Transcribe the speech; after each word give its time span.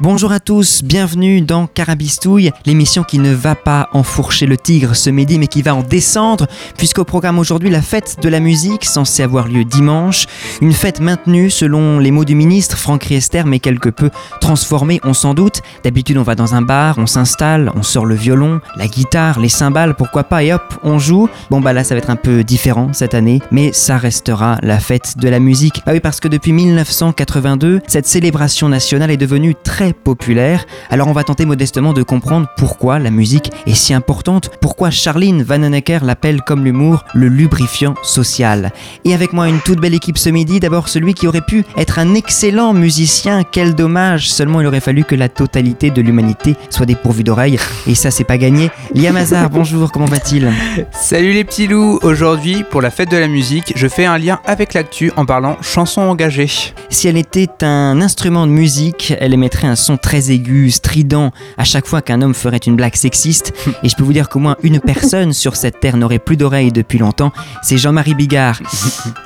Bonjour 0.00 0.32
à 0.32 0.40
tous, 0.40 0.82
bienvenue 0.82 1.40
dans 1.40 1.68
Carabistouille, 1.68 2.50
l'émission 2.66 3.04
qui 3.04 3.20
ne 3.20 3.32
va 3.32 3.54
pas 3.54 3.88
enfourcher 3.92 4.44
le 4.44 4.56
tigre 4.56 4.96
ce 4.96 5.08
midi 5.08 5.38
mais 5.38 5.46
qui 5.46 5.62
va 5.62 5.72
en 5.72 5.82
descendre, 5.82 6.48
puisqu'au 6.76 7.04
programme 7.04 7.38
aujourd'hui 7.38 7.70
la 7.70 7.80
fête 7.80 8.16
de 8.20 8.28
la 8.28 8.40
musique 8.40 8.84
censée 8.84 9.22
avoir 9.22 9.46
lieu 9.46 9.64
dimanche, 9.64 10.26
une 10.60 10.72
fête 10.72 10.98
maintenue 10.98 11.48
selon 11.48 12.00
les 12.00 12.10
mots 12.10 12.24
du 12.24 12.34
ministre 12.34 12.76
Franck 12.76 13.04
Riester 13.04 13.44
mais 13.46 13.60
quelque 13.60 13.88
peu 13.88 14.10
transformée 14.40 15.00
on 15.04 15.14
s'en 15.14 15.32
doute. 15.32 15.62
D'habitude 15.84 16.18
on 16.18 16.24
va 16.24 16.34
dans 16.34 16.56
un 16.56 16.62
bar, 16.62 16.98
on 16.98 17.06
s'installe, 17.06 17.70
on 17.76 17.84
sort 17.84 18.04
le 18.04 18.16
violon, 18.16 18.60
la 18.76 18.88
guitare, 18.88 19.38
les 19.38 19.48
cymbales, 19.48 19.94
pourquoi 19.94 20.24
pas 20.24 20.42
et 20.42 20.52
hop 20.52 20.74
on 20.82 20.98
joue. 20.98 21.28
Bon 21.50 21.60
bah 21.60 21.72
là 21.72 21.84
ça 21.84 21.94
va 21.94 22.00
être 22.00 22.10
un 22.10 22.16
peu 22.16 22.42
différent 22.42 22.92
cette 22.92 23.14
année, 23.14 23.40
mais 23.52 23.72
ça 23.72 23.96
restera 23.96 24.58
la 24.60 24.80
fête 24.80 25.18
de 25.18 25.28
la 25.28 25.38
musique. 25.38 25.82
Bah 25.86 25.92
oui 25.92 26.00
parce 26.00 26.18
que 26.18 26.26
depuis 26.26 26.52
1982 26.52 27.80
cette 27.86 28.06
célébration 28.06 28.68
nationale 28.68 29.12
est 29.12 29.16
devenue 29.16 29.54
très 29.54 29.83
populaire, 29.92 30.64
alors 30.90 31.08
on 31.08 31.12
va 31.12 31.24
tenter 31.24 31.44
modestement 31.44 31.92
de 31.92 32.02
comprendre 32.02 32.48
pourquoi 32.56 32.98
la 32.98 33.10
musique 33.10 33.50
est 33.66 33.74
si 33.74 33.92
importante, 33.92 34.50
pourquoi 34.60 34.90
Charline 34.90 35.42
Vanhoenacker 35.42 36.00
l'appelle 36.02 36.42
comme 36.42 36.64
l'humour 36.64 37.04
le 37.14 37.28
lubrifiant 37.28 37.94
social. 38.02 38.72
Et 39.04 39.14
avec 39.14 39.32
moi 39.32 39.48
une 39.48 39.60
toute 39.60 39.80
belle 39.80 39.94
équipe 39.94 40.18
ce 40.18 40.30
midi, 40.30 40.60
d'abord 40.60 40.88
celui 40.88 41.14
qui 41.14 41.26
aurait 41.26 41.40
pu 41.40 41.64
être 41.76 41.98
un 41.98 42.14
excellent 42.14 42.72
musicien, 42.72 43.42
quel 43.44 43.74
dommage, 43.74 44.30
seulement 44.30 44.60
il 44.60 44.66
aurait 44.66 44.80
fallu 44.80 45.04
que 45.04 45.14
la 45.14 45.28
totalité 45.28 45.90
de 45.90 46.00
l'humanité 46.00 46.56
soit 46.70 46.86
dépourvue 46.86 47.24
d'oreilles, 47.24 47.58
et 47.86 47.94
ça 47.94 48.10
c'est 48.10 48.24
pas 48.24 48.38
gagné. 48.38 48.70
Liam 48.94 49.16
Hazard, 49.16 49.50
bonjour, 49.50 49.92
comment 49.92 50.06
va-t-il? 50.06 50.50
Salut 50.92 51.32
les 51.32 51.44
petits 51.44 51.66
loups, 51.66 51.98
aujourd'hui 52.02 52.64
pour 52.70 52.80
la 52.80 52.90
fête 52.90 53.10
de 53.10 53.16
la 53.16 53.28
musique, 53.28 53.72
je 53.76 53.88
fais 53.88 54.04
un 54.04 54.18
lien 54.18 54.40
avec 54.46 54.74
l'actu 54.74 55.10
en 55.16 55.26
parlant 55.26 55.56
chanson 55.60 56.02
engagée. 56.02 56.48
Si 56.90 57.08
elle 57.08 57.16
était 57.16 57.64
un 57.64 58.00
instrument 58.00 58.46
de 58.46 58.52
musique, 58.52 59.14
elle 59.18 59.34
émettrait 59.34 59.66
un 59.66 59.73
son 59.76 59.96
très 59.96 60.30
aigu, 60.30 60.70
strident, 60.70 61.32
à 61.58 61.64
chaque 61.64 61.86
fois 61.86 62.02
qu'un 62.02 62.22
homme 62.22 62.34
ferait 62.34 62.58
une 62.58 62.76
blague 62.76 62.94
sexiste. 62.94 63.52
Et 63.82 63.88
je 63.88 63.96
peux 63.96 64.02
vous 64.02 64.12
dire 64.12 64.28
qu'au 64.28 64.38
moins 64.38 64.56
une 64.62 64.80
personne 64.80 65.32
sur 65.44 65.56
cette 65.56 65.80
terre 65.80 65.96
n'aurait 65.96 66.18
plus 66.18 66.36
d'oreilles 66.36 66.72
depuis 66.72 66.98
longtemps, 66.98 67.32
c'est 67.62 67.78
Jean-Marie 67.78 68.14
Bigard. 68.14 68.60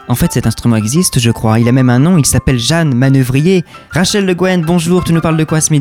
En 0.08 0.14
fait, 0.14 0.32
cet 0.32 0.46
instrument 0.46 0.76
existe, 0.76 1.18
je 1.18 1.30
crois. 1.30 1.58
Il 1.58 1.68
a 1.68 1.72
même 1.72 1.90
un 1.90 1.98
nom, 1.98 2.18
il 2.18 2.26
s'appelle 2.26 2.58
Jeanne 2.58 2.94
Manœuvrier. 2.94 3.64
Rachel 3.90 4.24
Le 4.26 4.34
Guen, 4.34 4.62
bonjour, 4.62 5.04
tu 5.04 5.12
nous 5.12 5.20
parles 5.20 5.36
de 5.36 5.44
quoi 5.44 5.60
ce 5.60 5.72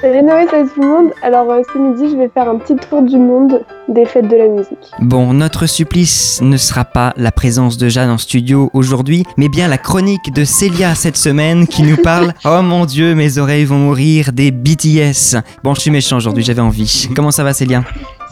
Salut 0.00 0.22
Noé, 0.22 0.46
salut 0.50 0.68
tout 0.74 0.82
le 0.82 0.88
monde. 0.88 1.10
Alors 1.22 1.50
euh, 1.50 1.62
ce 1.72 1.78
midi, 1.78 2.10
je 2.10 2.16
vais 2.16 2.28
faire 2.28 2.48
un 2.48 2.58
petit 2.58 2.76
tour 2.76 3.02
du 3.02 3.16
monde 3.16 3.64
des 3.88 4.04
fêtes 4.04 4.28
de 4.28 4.36
la 4.36 4.48
musique. 4.48 4.90
Bon, 5.00 5.32
notre 5.32 5.66
supplice 5.66 6.40
ne 6.42 6.56
sera 6.56 6.84
pas 6.84 7.12
la 7.16 7.32
présence 7.32 7.78
de 7.78 7.88
Jeanne 7.88 8.10
en 8.10 8.18
studio 8.18 8.70
aujourd'hui, 8.74 9.24
mais 9.36 9.48
bien 9.48 9.68
la 9.68 9.78
chronique 9.78 10.32
de 10.34 10.44
Célia 10.44 10.94
cette 10.94 11.16
semaine 11.16 11.66
qui 11.66 11.82
nous 11.82 11.96
parle 11.96 12.34
Oh 12.44 12.60
mon 12.62 12.84
dieu, 12.86 13.14
mes 13.14 13.38
oreilles 13.38 13.64
vont 13.64 13.78
mourir 13.78 14.32
des 14.32 14.50
BTS. 14.50 15.36
Bon, 15.62 15.74
je 15.74 15.80
suis 15.80 15.90
méchant 15.90 16.16
aujourd'hui, 16.16 16.44
j'avais 16.44 16.60
envie. 16.60 17.08
Comment 17.14 17.30
ça 17.30 17.44
va 17.44 17.54
Célia? 17.54 17.84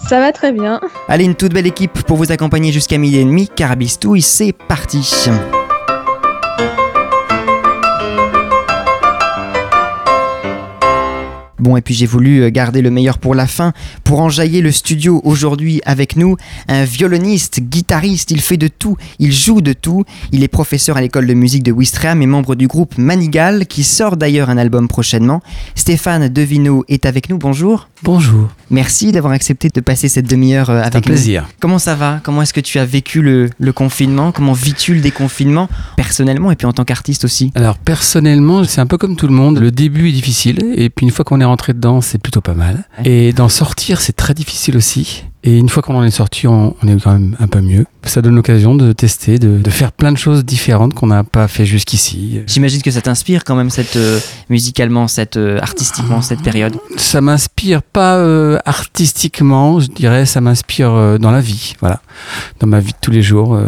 Ça 0.09 0.19
va 0.19 0.33
très 0.33 0.53
bien. 0.53 0.81
Allez, 1.09 1.25
une 1.25 1.37
toute 1.37 1.55
belle 1.55 1.67
équipe 1.67 2.03
pour 2.03 2.17
vous 2.17 2.33
accompagner 2.33 2.73
jusqu'à 2.73 2.99
midi 2.99 3.19
et 3.19 3.25
demi. 3.25 3.49
Carabistouille, 3.49 4.23
c'est 4.23 4.53
parti. 4.53 5.29
Bon, 11.63 11.77
et 11.77 11.81
puis 11.81 11.95
j'ai 11.95 12.07
voulu 12.07 12.43
euh, 12.43 12.51
garder 12.51 12.83
le 12.83 12.91
meilleur 12.91 13.19
pour 13.19 13.37
la 13.37 13.47
fin. 13.47 13.73
Pour 14.03 14.21
enjailler 14.21 14.63
le 14.63 14.73
studio 14.73 15.21
aujourd'hui 15.23 15.81
avec 15.85 16.17
nous, 16.17 16.37
un 16.67 16.83
violoniste, 16.83 17.61
guitariste, 17.61 18.33
il 18.33 18.41
fait 18.41 18.57
de 18.57 18.67
tout, 18.67 18.97
il 19.21 19.31
joue 19.31 19.61
de 19.61 19.73
tout. 19.73 20.05
Il 20.33 20.43
est 20.43 20.49
professeur 20.49 20.97
à 20.97 21.01
l'école 21.01 21.29
de 21.29 21.35
musique 21.35 21.63
de 21.63 21.71
Wistreham 21.71 22.21
et 22.21 22.27
membre 22.27 22.57
du 22.57 22.67
groupe 22.67 22.99
Manigal, 22.99 23.69
qui 23.69 23.85
sort 23.85 24.17
d'ailleurs 24.17 24.51
un 24.51 24.59
album 24.59 24.89
prochainement. 24.89 25.41
Stéphane 25.77 26.29
Devino 26.29 26.85
est 26.89 27.07
avec 27.07 27.29
nous, 27.29 27.39
bonjour. 27.39 27.87
Bonjour. 28.05 28.49
Merci 28.69 29.13
d'avoir 29.13 29.33
accepté 29.33 29.69
de 29.69 29.81
passer 29.81 30.09
cette 30.09 30.29
demi-heure 30.29 30.71
euh, 30.71 30.81
avec 30.81 30.95
nous. 30.95 30.99
un 30.99 31.03
plaisir. 31.03 31.49
Comment 31.61 31.79
ça 31.79 31.95
va? 31.95 32.21
Comment 32.25 32.43
est-ce 32.43 32.53
que 32.53 32.61
tu 32.61 32.81
as 32.81 32.85
vécu 32.85 33.23
le, 33.23 33.49
le 33.61 33.73
confinement? 33.73 34.33
Comment 34.33 34.55
vis-tu 34.55 34.95
le 34.95 35.01
déconfinement 35.01 35.69
personnellement 35.97 36.51
et 36.51 36.57
puis 36.57 36.67
en 36.67 36.73
tant 36.73 36.85
qu'artiste 36.85 37.25
aussi? 37.25 37.53
Alors 37.55 37.79
personnellement, 37.79 38.65
c'est 38.65 38.81
un 38.81 38.87
peu 38.87 38.99
comme 38.99 39.15
tout 39.15 39.29
le 39.29 39.35
monde. 39.35 39.61
Le 39.61 39.71
début 39.71 40.09
est 40.09 40.13
difficile 40.13 40.73
et 40.75 40.91
puis 40.91 41.07
une 41.07 41.13
fois 41.13 41.25
qu'on 41.25 41.41
est 41.41 41.45
rentrer 41.45 41.75
dedans, 41.75 42.01
c'est 42.01 42.19
plutôt 42.19 42.41
pas 42.41 42.55
mal. 42.55 42.89
Et 43.05 43.33
d'en 43.33 43.49
sortir, 43.49 44.01
c'est 44.01 44.17
très 44.17 44.35
difficile 44.35 44.77
aussi. 44.77 45.25
Et 45.45 45.59
une 45.59 45.69
fois 45.69 45.83
qu'on 45.83 45.97
en 45.97 46.05
est 46.05 46.11
sorti, 46.11 46.47
on, 46.47 46.75
est 46.87 47.03
quand 47.03 47.13
même 47.13 47.37
un 47.41 47.47
peu 47.47 47.61
mieux. 47.61 47.87
Ça 48.05 48.21
donne 48.21 48.35
l'occasion 48.35 48.75
de 48.75 48.93
tester, 48.93 49.39
de, 49.39 49.71
faire 49.71 49.93
plein 49.93 50.13
de 50.13 50.19
choses 50.19 50.45
différentes 50.45 50.93
qu'on 50.95 51.07
n'a 51.07 51.25
pas 51.25 51.49
fait 51.49 51.65
jusqu'ici. 51.65 52.41
J'imagine 52.47 52.83
que 52.83 52.91
ça 52.91 53.01
t'inspire 53.01 53.45
quand 53.45 53.55
même 53.55 53.71
cette 53.71 53.97
euh, 53.97 54.19
musicalement, 54.51 55.09
cette 55.09 55.37
euh, 55.37 55.59
artistiquement 55.61 56.21
cette 56.21 56.43
période. 56.43 56.77
Ça 56.97 57.21
m'inspire 57.21 57.83
pas 57.83 58.17
euh, 58.17 58.59
artistiquement, 58.65 59.81
je 59.81 59.87
dirais, 59.87 60.27
ça 60.27 60.41
m'inspire 60.41 61.19
dans 61.19 61.31
la 61.31 61.41
vie, 61.41 61.75
voilà, 61.81 62.01
dans 62.61 62.67
ma 62.67 62.81
vie 62.81 62.93
de 62.93 62.99
tous 63.01 63.11
les 63.11 63.23
jours. 63.23 63.59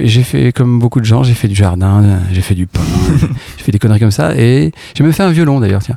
j'ai 0.00 0.22
fait, 0.22 0.52
comme 0.52 0.78
beaucoup 0.78 1.00
de 1.00 1.04
gens, 1.04 1.22
j'ai 1.22 1.34
fait 1.34 1.48
du 1.48 1.54
jardin, 1.54 2.20
j'ai 2.32 2.42
fait 2.42 2.54
du 2.54 2.66
pain, 2.66 2.80
j'ai 3.56 3.64
fait 3.64 3.72
des 3.72 3.78
conneries 3.78 4.00
comme 4.00 4.10
ça, 4.10 4.34
et 4.36 4.72
j'ai 4.94 5.04
même 5.04 5.12
fait 5.12 5.22
un 5.22 5.30
violon 5.30 5.60
d'ailleurs, 5.60 5.82
tiens. 5.82 5.96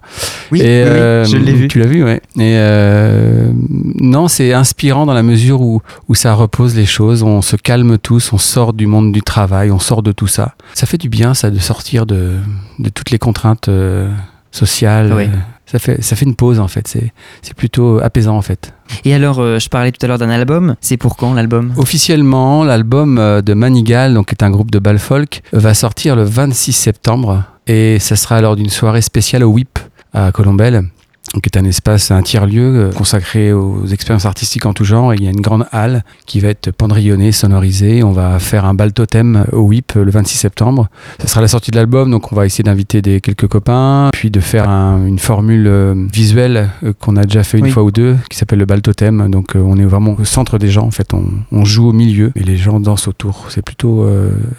Oui, 0.51 0.59
je 0.59 1.37
l'ai 1.37 1.53
vu. 1.53 1.67
Tu 1.67 1.79
l'as 1.79 1.87
vu, 1.87 2.03
ouais. 2.03 2.21
Et 2.39 2.57
non, 3.99 4.27
c'est 4.27 4.53
inspirant 4.53 5.05
la 5.05 5.23
mesure 5.23 5.61
où, 5.61 5.81
où 6.07 6.15
ça 6.15 6.33
repose 6.33 6.75
les 6.75 6.85
choses, 6.85 7.23
on 7.23 7.41
se 7.41 7.55
calme 7.55 7.97
tous, 7.97 8.33
on 8.33 8.37
sort 8.37 8.73
du 8.73 8.87
monde 8.87 9.11
du 9.11 9.21
travail, 9.21 9.71
on 9.71 9.79
sort 9.79 10.03
de 10.03 10.11
tout 10.11 10.27
ça. 10.27 10.55
Ça 10.73 10.85
fait 10.85 10.97
du 10.97 11.09
bien, 11.09 11.33
ça, 11.33 11.49
de 11.49 11.59
sortir 11.59 12.05
de, 12.05 12.37
de 12.79 12.89
toutes 12.89 13.11
les 13.11 13.19
contraintes 13.19 13.69
euh, 13.69 14.11
sociales. 14.51 15.11
Euh, 15.11 15.27
ça 15.65 15.79
fait, 15.79 16.01
ça 16.01 16.15
fait 16.15 16.25
une 16.25 16.35
pause 16.35 16.59
en 16.59 16.67
fait, 16.67 16.87
c'est 16.87 17.53
plutôt 17.55 17.99
apaisant 18.01 18.37
en 18.37 18.41
fait. 18.41 18.73
Et 19.05 19.13
alors, 19.13 19.39
euh, 19.39 19.59
je 19.59 19.69
parlais 19.69 19.91
tout 19.91 20.03
à 20.05 20.07
l'heure 20.07 20.17
d'un 20.17 20.29
album, 20.29 20.75
c'est 20.81 20.97
pour 20.97 21.15
quand 21.15 21.33
l'album? 21.33 21.73
Officiellement, 21.77 22.63
l'album 22.63 23.15
de 23.15 23.53
Manigal, 23.53 24.13
donc 24.13 24.27
qui 24.27 24.35
est 24.35 24.43
un 24.43 24.49
groupe 24.51 24.71
de 24.71 24.79
bal 24.79 24.99
folk, 24.99 25.41
va 25.53 25.73
sortir 25.73 26.15
le 26.15 26.23
26 26.23 26.73
septembre. 26.73 27.43
Et 27.65 27.97
ça 27.99 28.15
sera 28.17 28.41
lors 28.41 28.55
d'une 28.57 28.69
soirée 28.69 29.01
spéciale 29.01 29.43
au 29.43 29.49
WIP 29.49 29.79
à 30.13 30.31
Colombelle 30.31 30.83
qui 31.41 31.49
est 31.51 31.57
un 31.57 31.65
espace, 31.65 32.11
un 32.11 32.21
tiers-lieu 32.21 32.75
euh, 32.75 32.91
consacré 32.91 33.53
aux 33.53 33.85
expériences 33.87 34.25
artistiques 34.25 34.65
en 34.65 34.73
tout 34.73 34.83
genre. 34.83 35.13
il 35.13 35.23
y 35.23 35.27
a 35.27 35.31
une 35.31 35.41
grande 35.41 35.65
halle 35.71 36.03
qui 36.25 36.39
va 36.39 36.49
être 36.49 36.71
pendrillonnée, 36.71 37.31
sonorisée. 37.31 38.03
On 38.03 38.11
va 38.11 38.39
faire 38.39 38.65
un 38.65 38.73
bal 38.73 38.93
totem 38.93 39.45
au 39.51 39.61
WIP 39.61 39.93
le 39.95 40.11
26 40.11 40.37
septembre. 40.37 40.89
Ce 41.19 41.27
sera 41.27 41.41
la 41.41 41.47
sortie 41.47 41.71
de 41.71 41.75
l'album, 41.75 42.11
donc 42.11 42.31
on 42.31 42.35
va 42.35 42.45
essayer 42.45 42.63
d'inviter 42.63 43.01
des 43.01 43.19
quelques 43.19 43.47
copains, 43.47 44.09
puis 44.13 44.29
de 44.29 44.39
faire 44.39 44.69
une 44.69 45.19
formule 45.19 45.65
euh, 45.67 45.95
visuelle 46.13 46.69
euh, 46.83 46.93
qu'on 46.99 47.15
a 47.17 47.23
déjà 47.23 47.43
fait 47.43 47.57
une 47.57 47.69
fois 47.69 47.83
ou 47.83 47.91
deux, 47.91 48.15
qui 48.29 48.37
s'appelle 48.37 48.59
le 48.59 48.65
bal 48.65 48.81
totem. 48.81 49.29
Donc 49.29 49.53
on 49.55 49.77
est 49.77 49.85
vraiment 49.85 50.15
au 50.19 50.25
centre 50.25 50.59
des 50.59 50.69
gens. 50.69 50.85
En 50.85 50.91
fait, 50.91 51.13
on, 51.13 51.63
joue 51.63 51.87
au 51.87 51.93
milieu 51.93 52.31
et 52.35 52.43
les 52.43 52.57
gens 52.57 52.81
dansent 52.81 53.07
autour. 53.07 53.45
C'est 53.49 53.63
plutôt 53.63 54.05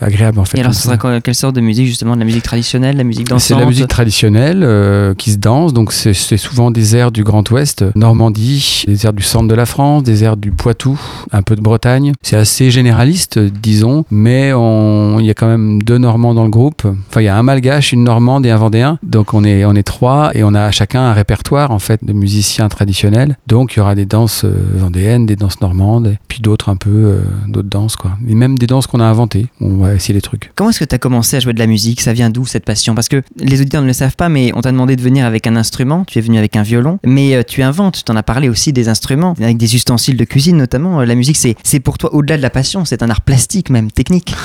agréable 0.00 0.38
en 0.38 0.44
fait. 0.44 0.56
Et 0.56 0.60
alors, 0.62 0.74
ce 0.74 0.82
sera 0.82 1.20
quelle 1.20 1.34
sorte 1.34 1.54
de 1.54 1.60
musique 1.60 1.86
justement? 1.86 2.14
De 2.14 2.20
la 2.20 2.24
musique 2.24 2.42
traditionnelle, 2.42 2.96
la 2.96 3.04
musique 3.04 3.28
dansante 3.28 3.42
C'est 3.46 3.54
la 3.54 3.66
musique 3.66 3.88
traditionnelle 3.88 5.14
qui 5.18 5.32
se 5.32 5.36
danse. 5.36 5.74
Donc 5.74 5.92
c'est 5.92 6.14
souvent 6.14 6.63
des 6.70 6.96
airs 6.96 7.12
du 7.12 7.24
Grand 7.24 7.48
Ouest, 7.50 7.84
Normandie, 7.94 8.84
des 8.86 9.06
airs 9.06 9.12
du 9.12 9.22
centre 9.22 9.48
de 9.48 9.54
la 9.54 9.66
France, 9.66 10.02
des 10.02 10.24
airs 10.24 10.36
du 10.36 10.50
Poitou, 10.52 10.98
un 11.32 11.42
peu 11.42 11.56
de 11.56 11.60
Bretagne. 11.60 12.12
C'est 12.22 12.36
assez 12.36 12.70
généraliste, 12.70 13.38
disons, 13.38 14.04
mais 14.10 14.48
il 14.48 15.24
y 15.26 15.30
a 15.30 15.34
quand 15.34 15.48
même 15.48 15.82
deux 15.82 15.98
Normands 15.98 16.34
dans 16.34 16.44
le 16.44 16.50
groupe. 16.50 16.86
Enfin, 17.08 17.20
il 17.20 17.24
y 17.24 17.28
a 17.28 17.36
un 17.36 17.42
Malgache, 17.42 17.92
une 17.92 18.04
Normande 18.04 18.46
et 18.46 18.50
un 18.50 18.56
Vendéen. 18.56 18.98
Donc 19.02 19.34
on 19.34 19.44
est, 19.44 19.64
on 19.64 19.74
est 19.74 19.82
trois 19.82 20.30
et 20.34 20.44
on 20.44 20.54
a 20.54 20.70
chacun 20.70 21.02
un 21.02 21.12
répertoire 21.12 21.70
en 21.70 21.78
fait 21.78 22.04
de 22.04 22.12
musiciens 22.12 22.68
traditionnels. 22.68 23.36
Donc 23.46 23.74
il 23.74 23.78
y 23.78 23.80
aura 23.80 23.94
des 23.94 24.06
danses 24.06 24.44
euh, 24.44 24.54
vendéennes, 24.76 25.26
des 25.26 25.36
danses 25.36 25.60
normandes, 25.60 26.16
puis 26.28 26.40
d'autres 26.40 26.68
un 26.68 26.76
peu, 26.76 26.90
euh, 26.90 27.20
d'autres 27.48 27.68
danses 27.68 27.96
quoi. 27.96 28.12
Et 28.28 28.34
même 28.34 28.58
des 28.58 28.66
danses 28.66 28.86
qu'on 28.86 29.00
a 29.00 29.04
inventées. 29.04 29.46
On 29.60 29.76
va 29.76 29.94
essayer 29.94 30.14
des 30.14 30.20
trucs. 30.20 30.52
Comment 30.54 30.70
est-ce 30.70 30.80
que 30.80 30.84
tu 30.84 30.94
as 30.94 30.98
commencé 30.98 31.36
à 31.36 31.40
jouer 31.40 31.52
de 31.52 31.58
la 31.58 31.66
musique? 31.66 32.00
Ça 32.00 32.12
vient 32.12 32.30
d'où 32.30 32.46
cette 32.46 32.64
passion? 32.64 32.94
Parce 32.94 33.08
que 33.08 33.22
les 33.38 33.60
auditeurs 33.60 33.82
ne 33.82 33.86
le 33.86 33.92
savent 33.92 34.16
pas, 34.16 34.28
mais 34.28 34.52
on 34.54 34.60
t'a 34.60 34.72
demandé 34.72 34.96
de 34.96 35.02
venir 35.02 35.26
avec 35.26 35.46
un 35.46 35.56
instrument. 35.56 36.04
Tu 36.06 36.18
es 36.18 36.22
venu 36.22 36.38
avec 36.38 36.53
un 36.56 36.62
violon, 36.62 36.98
mais 37.04 37.34
euh, 37.34 37.42
tu 37.46 37.62
inventes, 37.62 38.02
tu 38.04 38.12
en 38.12 38.16
as 38.16 38.22
parlé 38.22 38.48
aussi 38.48 38.72
des 38.72 38.88
instruments, 38.88 39.34
avec 39.40 39.56
des 39.56 39.74
ustensiles 39.74 40.16
de 40.16 40.24
cuisine 40.24 40.56
notamment. 40.56 41.00
Euh, 41.00 41.04
La 41.04 41.14
musique, 41.14 41.36
c'est 41.36 41.80
pour 41.80 41.98
toi 41.98 42.14
au-delà 42.14 42.36
de 42.36 42.42
la 42.42 42.50
passion, 42.50 42.84
c'est 42.84 43.02
un 43.02 43.10
art 43.10 43.20
plastique 43.22 43.70
même, 43.70 43.90
technique. 43.90 44.34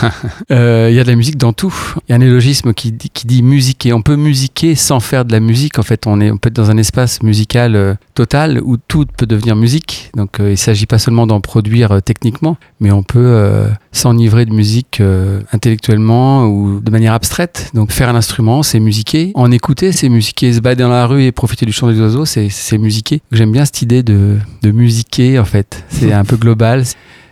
Euh, 0.51 0.87
Il 0.89 0.95
y 0.95 0.99
a 0.99 1.03
de 1.03 1.09
la 1.09 1.15
musique 1.15 1.37
dans 1.37 1.53
tout. 1.53 1.73
Il 2.07 2.11
y 2.11 2.13
a 2.13 2.15
un 2.15 2.21
élogisme 2.21 2.73
qui, 2.73 2.93
qui 2.93 3.27
dit 3.27 3.43
musiquer. 3.43 3.93
On 3.93 4.01
peut 4.01 4.15
musiquer 4.15 4.75
sans 4.75 4.99
faire 4.99 5.25
de 5.25 5.31
la 5.31 5.39
musique. 5.39 5.77
En 5.79 5.83
fait, 5.83 6.07
on, 6.07 6.19
est, 6.21 6.31
on 6.31 6.37
peut 6.37 6.47
être 6.49 6.55
dans 6.55 6.71
un 6.71 6.77
espace 6.77 7.21
musical 7.21 7.75
euh, 7.75 7.93
total 8.15 8.59
où 8.63 8.77
tout 8.77 9.05
peut 9.17 9.25
devenir 9.27 9.55
musique. 9.55 10.09
Donc, 10.15 10.39
euh, 10.39 10.51
il 10.51 10.57
s'agit 10.57 10.85
pas 10.87 10.97
seulement 10.97 11.27
d'en 11.27 11.39
produire 11.41 11.91
euh, 11.91 11.99
techniquement, 11.99 12.57
mais 12.79 12.91
on 12.91 13.03
peut 13.03 13.19
euh, 13.19 13.67
s'enivrer 13.91 14.45
de 14.45 14.53
musique 14.53 14.99
euh, 15.01 15.41
intellectuellement 15.53 16.45
ou 16.45 16.79
de 16.79 16.91
manière 16.91 17.13
abstraite. 17.13 17.69
Donc, 17.73 17.91
faire 17.91 18.09
un 18.09 18.15
instrument, 18.15 18.63
c'est 18.63 18.79
musiquer. 18.79 19.31
En 19.35 19.51
écouter, 19.51 19.91
c'est 19.91 20.09
musiquer. 20.09 20.53
Se 20.53 20.59
balader 20.59 20.83
dans 20.83 20.89
la 20.89 21.05
rue 21.05 21.23
et 21.23 21.31
profiter 21.31 21.65
du 21.65 21.71
chant 21.71 21.87
des 21.99 22.03
oiseaux, 22.05 22.25
c'est 22.25 22.77
musiquer. 22.77 23.21
J'aime 23.31 23.51
bien 23.51 23.65
cette 23.65 23.81
idée 23.81 24.03
de, 24.03 24.37
de 24.61 24.71
musiquer, 24.71 25.37
en 25.39 25.45
fait. 25.45 25.83
C'est 25.89 26.13
un 26.13 26.25
peu 26.25 26.37
global. 26.37 26.83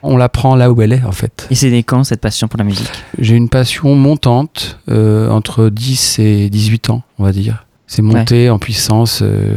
On 0.04 0.16
l'apprend 0.18 0.56
là 0.56 0.72
où 0.72 0.82
elle 0.82 0.94
est, 0.94 1.04
en 1.04 1.12
fait. 1.12 1.48
Et 1.50 1.56
c'est 1.56 1.70
né 1.70 1.84
quand 1.84 2.04
cette 2.04 2.22
passion 2.22 2.48
pour 2.48 2.58
la 2.60 2.64
musique? 2.64 2.90
J'ai 3.18 3.36
une 3.36 3.50
passion 3.50 3.96
montante 3.96 4.80
euh, 4.90 5.30
entre 5.30 5.70
10 5.70 6.20
et 6.20 6.50
18 6.50 6.90
ans, 6.92 7.02
on 7.18 7.24
va 7.24 7.32
dire. 7.32 7.66
C'est 7.88 8.02
monté 8.02 8.50
en 8.50 8.60
puissance. 8.60 9.22
euh, 9.24 9.56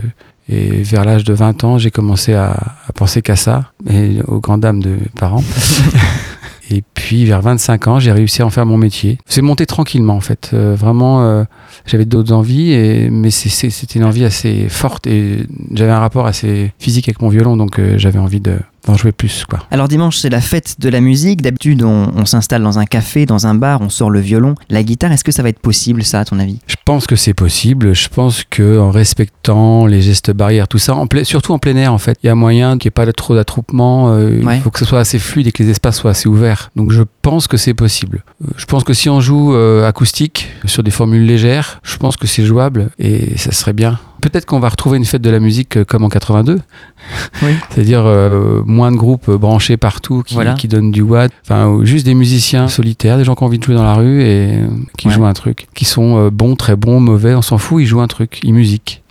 et 0.49 0.83
vers 0.83 1.05
l'âge 1.05 1.23
de 1.25 1.33
20 1.33 1.63
ans, 1.63 1.79
j'ai 1.79 1.93
commencé 1.93 2.35
à, 2.35 2.51
à 2.89 2.93
penser 2.93 3.23
qu'à 3.23 3.37
ça, 3.37 3.71
et 3.89 4.19
aux 4.27 4.41
grandes 4.41 4.63
dames 4.63 4.83
de 4.83 4.91
mes 4.91 5.11
parents. 5.17 5.45
et 6.71 6.83
puis 6.95 7.25
vers 7.25 7.43
25 7.43 7.89
ans, 7.89 7.99
j'ai 7.99 8.13
réussi 8.13 8.43
à 8.43 8.47
en 8.47 8.51
faire 8.51 8.67
mon 8.67 8.77
métier. 8.77 9.19
C'est 9.27 9.43
monté 9.43 9.67
tranquillement 9.67 10.15
en 10.15 10.21
fait. 10.21 10.51
Euh, 10.55 10.75
vraiment, 10.75 11.23
euh, 11.23 11.45
j'avais 11.87 12.05
d'autres 12.05 12.33
envies, 12.33 12.73
et, 12.73 13.11
mais 13.11 13.31
c'était 13.31 13.99
une 13.99 14.05
envie 14.05 14.25
assez 14.25 14.69
forte 14.69 15.07
et 15.07 15.47
j'avais 15.75 15.91
un 15.93 15.99
rapport 15.99 16.27
assez 16.27 16.73
physique 16.79 17.09
avec 17.09 17.21
mon 17.23 17.29
violon, 17.29 17.57
donc 17.57 17.79
euh, 17.79 17.99
j'avais 17.99 18.19
envie 18.19 18.41
de- 18.41 18.59
d'en 18.87 18.97
jouer 18.97 19.13
plus. 19.13 19.45
Quoi. 19.49 19.61
Alors 19.71 19.89
dimanche, 19.89 20.17
c'est 20.19 20.31
la 20.31 20.41
fête 20.41 20.77
de 20.79 20.89
la 20.89 21.01
musique. 21.01 21.43
D'habitude, 21.43 21.83
on, 21.83 22.13
on 22.17 22.25
s'installe 22.25 22.63
dans 22.63 22.79
un 22.79 22.85
café, 22.87 23.27
dans 23.27 23.47
un 23.47 23.55
bar, 23.55 23.81
on 23.81 23.89
sort 23.89 24.11
le 24.11 24.21
violon, 24.21 24.55
la 24.69 24.83
guitare. 24.83 25.13
Est-ce 25.13 25.25
que 25.25 25.33
ça 25.33 25.43
va 25.43 25.49
être 25.51 25.59
possible, 25.61 26.03
ça, 26.05 26.21
à 26.21 26.25
ton 26.25 26.39
avis? 26.39 26.59
Je 26.67 26.77
pense 26.85 27.07
que 27.07 27.17
c'est 27.17 27.35
possible. 27.35 27.95
Je 27.95 28.09
pense 28.09 28.45
que 28.49 28.79
en 28.79 28.91
respectant 28.91 29.87
les 29.87 30.01
gestes 30.03 30.31
barrières, 30.33 30.69
tout 30.69 30.79
ça, 30.79 30.95
en 30.95 31.07
surtout 31.25 31.53
en 31.53 31.59
plein 31.59 31.77
air, 31.77 31.93
en 31.93 31.99
fait, 31.99 32.17
il 32.23 32.27
y 32.27 32.31
a 32.31 32.35
moyen 32.35 32.79
qu'il 32.79 32.89
n'y 32.89 32.93
ait 32.93 32.93
pas 32.93 33.07
de- 33.07 33.13
trop 33.13 33.35
d'attroupement. 33.35 34.13
euh, 34.13 34.41
Ouais. 34.43 34.57
Il 34.57 34.63
faut 34.63 34.71
que 34.71 34.79
ce 34.79 34.85
soit 34.85 35.01
assez 35.01 35.19
fluide 35.19 35.47
et 35.49 35.53
que 35.53 35.63
les 35.63 35.71
espaces 35.71 35.99
soient 35.99 36.13
assez 36.13 36.29
ouverts. 36.29 36.71
Donc 36.77 36.93
je 36.93 37.03
pense 37.23 37.47
que 37.47 37.57
c'est 37.57 37.75
possible. 37.75 38.25
Euh, 38.45 38.49
Je 38.57 38.65
pense 38.65 38.85
que 38.85 38.95
si 38.95 39.09
on 39.09 39.21
joue 39.21 39.55
euh, 39.55 39.87
acoustique 39.87 40.49
sur 40.65 40.83
des 40.83 40.91
formules 40.91 41.25
légères, 41.27 41.81
je 41.83 41.97
pense 41.97 42.17
que 42.17 42.27
c'est 42.27 42.45
jouable 42.45 42.91
et 42.99 43.37
ça 43.37 43.53
serait 43.53 43.73
bien. 43.73 43.99
Peut-être 44.21 44.47
qu'on 44.47 44.61
va 44.61 44.69
retrouver 44.69 44.99
une 44.99 45.05
fête 45.05 45.23
de 45.23 45.31
la 45.31 45.41
musique 45.41 45.77
euh, 45.79 45.85
comme 45.85 46.05
en 46.05 46.09
82. 46.09 46.61
Oui. 47.43 47.49
C'est-à-dire 47.71 48.05
euh, 48.07 48.63
moins 48.65 48.93
de 48.93 48.97
groupes 48.97 49.29
euh, 49.29 49.39
branchés 49.39 49.77
partout 49.77 50.23
qui, 50.25 50.35
Voilà. 50.35 50.55
qui 50.55 50.69
donnent 50.69 50.91
du 50.91 51.03
watt. 51.03 51.33
Enfin, 51.45 51.81
juste 51.85 52.05
des 52.07 52.15
musiciens 52.15 52.69
solitaires, 52.69 53.17
des 53.19 53.25
gens 53.25 53.35
qui 53.35 53.43
ont 53.43 53.47
envie 53.47 53.59
de 53.59 53.65
jouer 53.65 53.75
dans 53.75 53.83
la 53.85 53.95
rue 53.95 54.23
et 54.23 54.61
qui 54.99 55.09
Ouais. 55.09 55.15
jouent 55.15 55.25
un 55.27 55.33
truc. 55.33 55.67
Qui 55.75 55.85
sont 55.85 56.19
euh, 56.19 56.31
bons, 56.31 56.57
très 56.57 56.77
bons, 56.77 57.01
mauvais, 57.01 57.35
on 57.35 57.43
s'en 57.43 57.59
fout, 57.59 57.83
ils 57.83 57.87
jouent 57.87 58.01
un 58.03 58.07
truc, 58.09 58.41
ils 58.45 58.55
musiquent. 58.55 59.03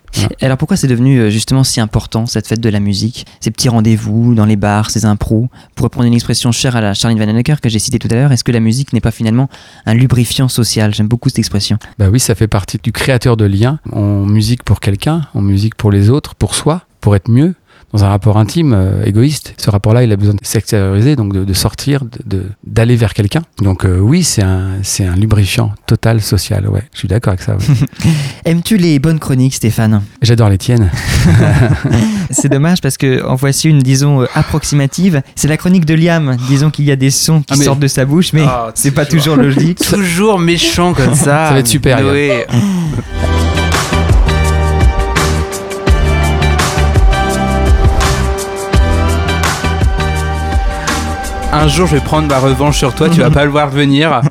Alors 0.41 0.57
pourquoi 0.57 0.77
c'est 0.77 0.87
devenu 0.87 1.19
euh, 1.19 1.29
justement 1.29 1.63
si 1.63 1.79
important, 1.79 2.25
cette 2.25 2.47
fête 2.47 2.59
de 2.59 2.69
la 2.69 2.79
musique? 2.79 3.25
Ces 3.39 3.51
petits 3.51 3.69
rendez-vous 3.69 4.35
dans 4.35 4.45
les 4.45 4.55
bars, 4.55 4.89
ces 4.89 5.05
impros? 5.05 5.49
Pour 5.75 5.83
reprendre 5.83 6.07
une 6.07 6.13
expression 6.13 6.51
chère 6.51 6.75
à 6.75 6.81
la 6.81 6.93
Charlene 6.93 7.19
Vanhoenacker 7.19 7.61
que 7.61 7.69
j'ai 7.69 7.79
citée 7.79 7.99
tout 7.99 8.07
à 8.11 8.15
l'heure, 8.15 8.31
est-ce 8.31 8.43
que 8.43 8.51
la 8.51 8.59
musique 8.59 8.93
n'est 8.93 9.01
pas 9.01 9.11
finalement 9.11 9.49
un 9.85 9.93
lubrifiant 9.93 10.47
social? 10.47 10.93
J'aime 10.93 11.07
beaucoup 11.07 11.29
cette 11.29 11.39
expression. 11.39 11.77
Bah 11.97 12.09
oui, 12.09 12.19
ça 12.19 12.35
fait 12.35 12.47
partie 12.47 12.79
du 12.81 12.91
créateur 12.91 13.37
de 13.37 13.45
liens. 13.45 13.79
On 13.91 14.25
musique 14.25 14.63
pour 14.63 14.79
quelqu'un, 14.79 15.27
on 15.33 15.41
musique 15.41 15.75
pour 15.75 15.91
les 15.91 16.09
autres, 16.09 16.35
pour 16.35 16.55
soi, 16.55 16.83
pour 17.01 17.15
être 17.15 17.29
mieux. 17.29 17.55
Dans 17.93 18.03
un 18.03 18.09
rapport 18.09 18.37
intime, 18.37 18.73
euh, 18.73 19.03
égoïste. 19.05 19.53
Ce 19.57 19.69
rapport-là, 19.69 20.03
il 20.03 20.11
a 20.11 20.15
besoin 20.15 20.35
de 20.35 20.39
s'extérioriser, 20.43 21.15
donc 21.15 21.33
de, 21.33 21.43
de 21.43 21.53
sortir, 21.53 22.03
de- 22.05 22.09
de- 22.37 22.45
d'aller 22.65 22.95
vers 22.95 23.13
quelqu'un. 23.13 23.41
Donc 23.61 23.83
euh, 23.85 23.97
oui, 23.99 24.23
c'est 24.23 24.43
un, 24.43 24.73
c'est 24.83 25.05
un 25.05 25.15
lubrifiant 25.15 25.71
total 25.87 26.21
social. 26.21 26.67
Ouais, 26.69 26.83
je 26.93 26.99
suis 26.99 27.07
d'accord 27.07 27.31
avec 27.33 27.41
ça. 27.41 27.55
ouais. 27.55 28.11
Aimes-tu 28.45 28.77
les 28.77 28.99
bonnes 28.99 29.19
chroniques, 29.19 29.55
Stéphane? 29.55 30.01
J'adore 30.21 30.49
les 30.49 30.57
tiennes. 30.59 30.89
C'est 32.31 32.49
dommage 32.49 32.79
parce 32.81 32.97
que 32.97 33.25
en 33.25 33.33
voici 33.35 33.69
une, 33.69 33.79
disons, 33.79 34.21
euh, 34.21 34.25
approximative. 34.35 35.21
C'est 35.35 35.47
la 35.47 35.57
chronique 35.57 35.85
de 35.85 35.95
Liam. 35.95 36.37
Disons 36.47 36.69
qu'il 36.69 36.85
y 36.85 36.91
a 36.91 36.95
des 36.95 37.09
sons 37.11 37.39
qui 37.39 37.53
Ah, 37.53 37.55
mais- 37.57 37.65
sortent 37.65 37.79
de 37.79 37.87
sa 37.87 38.05
bouche, 38.05 38.33
mais 38.33 38.43
Ah, 38.45 38.71
c'est 38.75 38.91
pas 38.91 39.05
toujours. 39.05 39.35
toujours 39.35 39.35
logique. 39.43 39.79
Toujours 39.89 40.39
méchant 40.39 40.93
comme 40.93 41.15
ça. 41.15 41.47
Ça 41.47 41.53
va 41.53 41.59
être 41.59 41.67
super, 41.67 41.97
Un 51.61 51.67
jour, 51.67 51.87
je 51.87 51.95
vais 51.97 52.01
prendre 52.01 52.29
ma 52.29 52.39
revanche 52.39 52.77
sur 52.77 52.95
toi, 52.95 53.09
tu 53.09 53.19
vas 53.19 53.29
pas 53.31 53.43
le 53.43 53.51
voir 53.51 53.67
venir. 53.69 54.21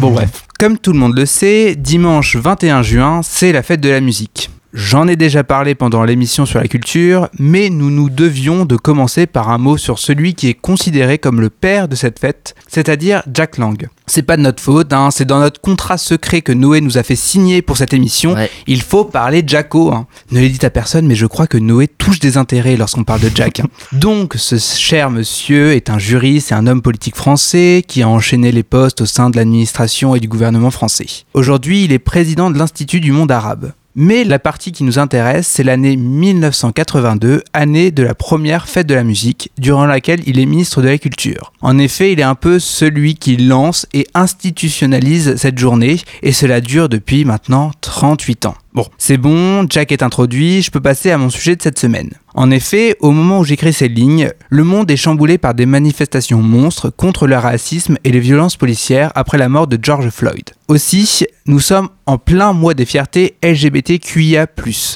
bon, 0.00 0.10
bref. 0.10 0.42
Comme 0.58 0.78
tout 0.78 0.92
le 0.92 0.98
monde 0.98 1.16
le 1.16 1.26
sait, 1.26 1.76
dimanche 1.76 2.34
21 2.34 2.82
juin, 2.82 3.20
c'est 3.22 3.52
la 3.52 3.62
fête 3.62 3.80
de 3.80 3.88
la 3.88 4.00
musique. 4.00 4.50
J'en 4.74 5.06
ai 5.06 5.16
déjà 5.16 5.44
parlé 5.44 5.74
pendant 5.74 6.02
l'émission 6.02 6.46
sur 6.46 6.58
la 6.58 6.66
culture, 6.66 7.28
mais 7.38 7.68
nous 7.68 7.90
nous 7.90 8.08
devions 8.08 8.64
de 8.64 8.76
commencer 8.76 9.26
par 9.26 9.50
un 9.50 9.58
mot 9.58 9.76
sur 9.76 9.98
celui 9.98 10.32
qui 10.34 10.48
est 10.48 10.54
considéré 10.54 11.18
comme 11.18 11.42
le 11.42 11.50
père 11.50 11.88
de 11.88 11.94
cette 11.94 12.18
fête, 12.18 12.54
c'est-à-dire 12.68 13.22
Jack 13.32 13.58
Lang. 13.58 13.88
C'est 14.06 14.22
pas 14.22 14.38
de 14.38 14.42
notre 14.42 14.62
faute, 14.62 14.92
hein, 14.94 15.10
c'est 15.10 15.26
dans 15.26 15.40
notre 15.40 15.60
contrat 15.60 15.98
secret 15.98 16.40
que 16.40 16.52
Noé 16.52 16.80
nous 16.80 16.96
a 16.96 17.02
fait 17.02 17.16
signer 17.16 17.60
pour 17.60 17.76
cette 17.76 17.92
émission. 17.92 18.32
Ouais. 18.32 18.50
Il 18.66 18.80
faut 18.80 19.04
parler 19.04 19.42
de 19.42 19.48
Jacko. 19.48 19.92
hein. 19.92 20.06
Ne 20.30 20.40
le 20.40 20.48
dites 20.48 20.64
à 20.64 20.70
personne, 20.70 21.06
mais 21.06 21.14
je 21.16 21.26
crois 21.26 21.46
que 21.46 21.58
Noé 21.58 21.86
touche 21.86 22.18
des 22.18 22.38
intérêts 22.38 22.76
lorsqu'on 22.76 23.04
parle 23.04 23.20
de 23.20 23.30
Jack. 23.34 23.60
hein. 23.60 23.66
Donc, 23.92 24.34
ce 24.38 24.56
cher 24.56 25.10
monsieur 25.10 25.72
est 25.72 25.90
un 25.90 25.98
juriste 25.98 26.50
et 26.50 26.54
un 26.54 26.66
homme 26.66 26.80
politique 26.82 27.16
français 27.16 27.84
qui 27.86 28.02
a 28.02 28.08
enchaîné 28.08 28.52
les 28.52 28.62
postes 28.62 29.02
au 29.02 29.06
sein 29.06 29.28
de 29.28 29.36
l'administration 29.36 30.14
et 30.16 30.20
du 30.20 30.28
gouvernement 30.28 30.70
français. 30.70 31.06
Aujourd'hui, 31.34 31.84
il 31.84 31.92
est 31.92 31.98
président 31.98 32.50
de 32.50 32.56
l'Institut 32.58 33.00
du 33.00 33.12
monde 33.12 33.30
arabe. 33.30 33.72
Mais 33.94 34.24
la 34.24 34.38
partie 34.38 34.72
qui 34.72 34.84
nous 34.84 34.98
intéresse, 34.98 35.46
c'est 35.46 35.62
l'année 35.62 35.96
1982, 35.96 37.42
année 37.52 37.90
de 37.90 38.02
la 38.02 38.14
première 38.14 38.66
fête 38.66 38.86
de 38.86 38.94
la 38.94 39.04
musique, 39.04 39.50
durant 39.58 39.84
laquelle 39.84 40.22
il 40.26 40.38
est 40.38 40.46
ministre 40.46 40.80
de 40.80 40.88
la 40.88 40.96
Culture. 40.96 41.52
En 41.60 41.78
effet, 41.78 42.12
il 42.12 42.18
est 42.18 42.24
un 42.24 42.34
peu 42.34 42.58
celui 42.58 43.16
qui 43.16 43.36
lance 43.36 43.86
et 43.92 44.06
institutionnalise 44.14 45.36
cette 45.36 45.58
journée, 45.58 45.98
et 46.22 46.32
cela 46.32 46.62
dure 46.62 46.88
depuis 46.88 47.26
maintenant 47.26 47.70
38 47.82 48.46
ans. 48.46 48.54
Bon, 48.72 48.86
c'est 48.96 49.18
bon, 49.18 49.66
Jack 49.68 49.92
est 49.92 50.02
introduit, 50.02 50.62
je 50.62 50.70
peux 50.70 50.80
passer 50.80 51.10
à 51.10 51.18
mon 51.18 51.28
sujet 51.28 51.56
de 51.56 51.62
cette 51.62 51.78
semaine. 51.78 52.12
En 52.34 52.50
effet, 52.50 52.96
au 53.00 53.10
moment 53.10 53.40
où 53.40 53.44
j'écris 53.44 53.74
ces 53.74 53.88
lignes, 53.88 54.30
le 54.48 54.64
monde 54.64 54.90
est 54.90 54.96
chamboulé 54.96 55.36
par 55.36 55.52
des 55.52 55.66
manifestations 55.66 56.40
monstres 56.40 56.88
contre 56.88 57.26
le 57.26 57.36
racisme 57.36 57.98
et 58.04 58.10
les 58.10 58.20
violences 58.20 58.56
policières 58.56 59.12
après 59.14 59.36
la 59.36 59.50
mort 59.50 59.66
de 59.66 59.78
George 59.80 60.08
Floyd. 60.08 60.50
Aussi, 60.68 61.26
nous 61.44 61.60
sommes 61.60 61.90
en 62.06 62.16
plein 62.16 62.54
mois 62.54 62.72
des 62.72 62.86
fiertés 62.86 63.36
LGBTQIA+. 63.42 64.46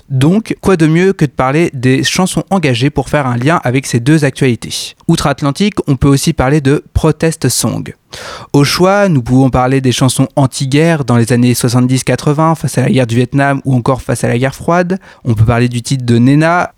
Donc, 0.09 0.57
quoi 0.63 0.79
de 0.79 0.87
mieux 0.87 1.13
que 1.13 1.27
de 1.27 1.31
parler 1.31 1.71
des 1.75 2.03
chansons 2.05 2.45
engagées 2.51 2.89
pour 2.89 3.11
faire 3.11 3.27
un 3.27 3.37
lien 3.37 3.61
avec 3.63 3.87
ces 3.87 4.01
deux 4.01 4.25
actualités? 4.25 4.95
Outre-Atlantique, 5.07 5.75
on 5.87 5.97
peut 5.97 6.09
aussi 6.09 6.33
parler 6.33 6.63
de 6.63 6.83
protest 6.95 7.51
song. 7.51 7.93
Au 8.53 8.65
choix, 8.65 9.09
nous 9.09 9.23
pouvons 9.23 9.51
parler 9.51 9.81
des 9.81 9.93
chansons 9.93 10.29
anti-guerre 10.37 11.05
dans 11.05 11.17
les 11.17 11.33
années 11.33 11.53
70-80 11.53 12.55
face 12.55 12.79
à 12.79 12.83
la 12.83 12.91
guerre 12.91 13.07
du 13.07 13.17
Vietnam 13.17 13.61
ou 13.65 13.75
encore 13.75 14.01
face 14.01 14.25
à 14.25 14.29
la 14.29 14.39
guerre 14.39 14.55
froide. 14.55 14.99
On 15.25 15.35
peut 15.35 15.45
parler 15.45 15.69
du 15.69 15.83
titre 15.83 16.07
de 16.07 16.19
Nena, 16.19 16.73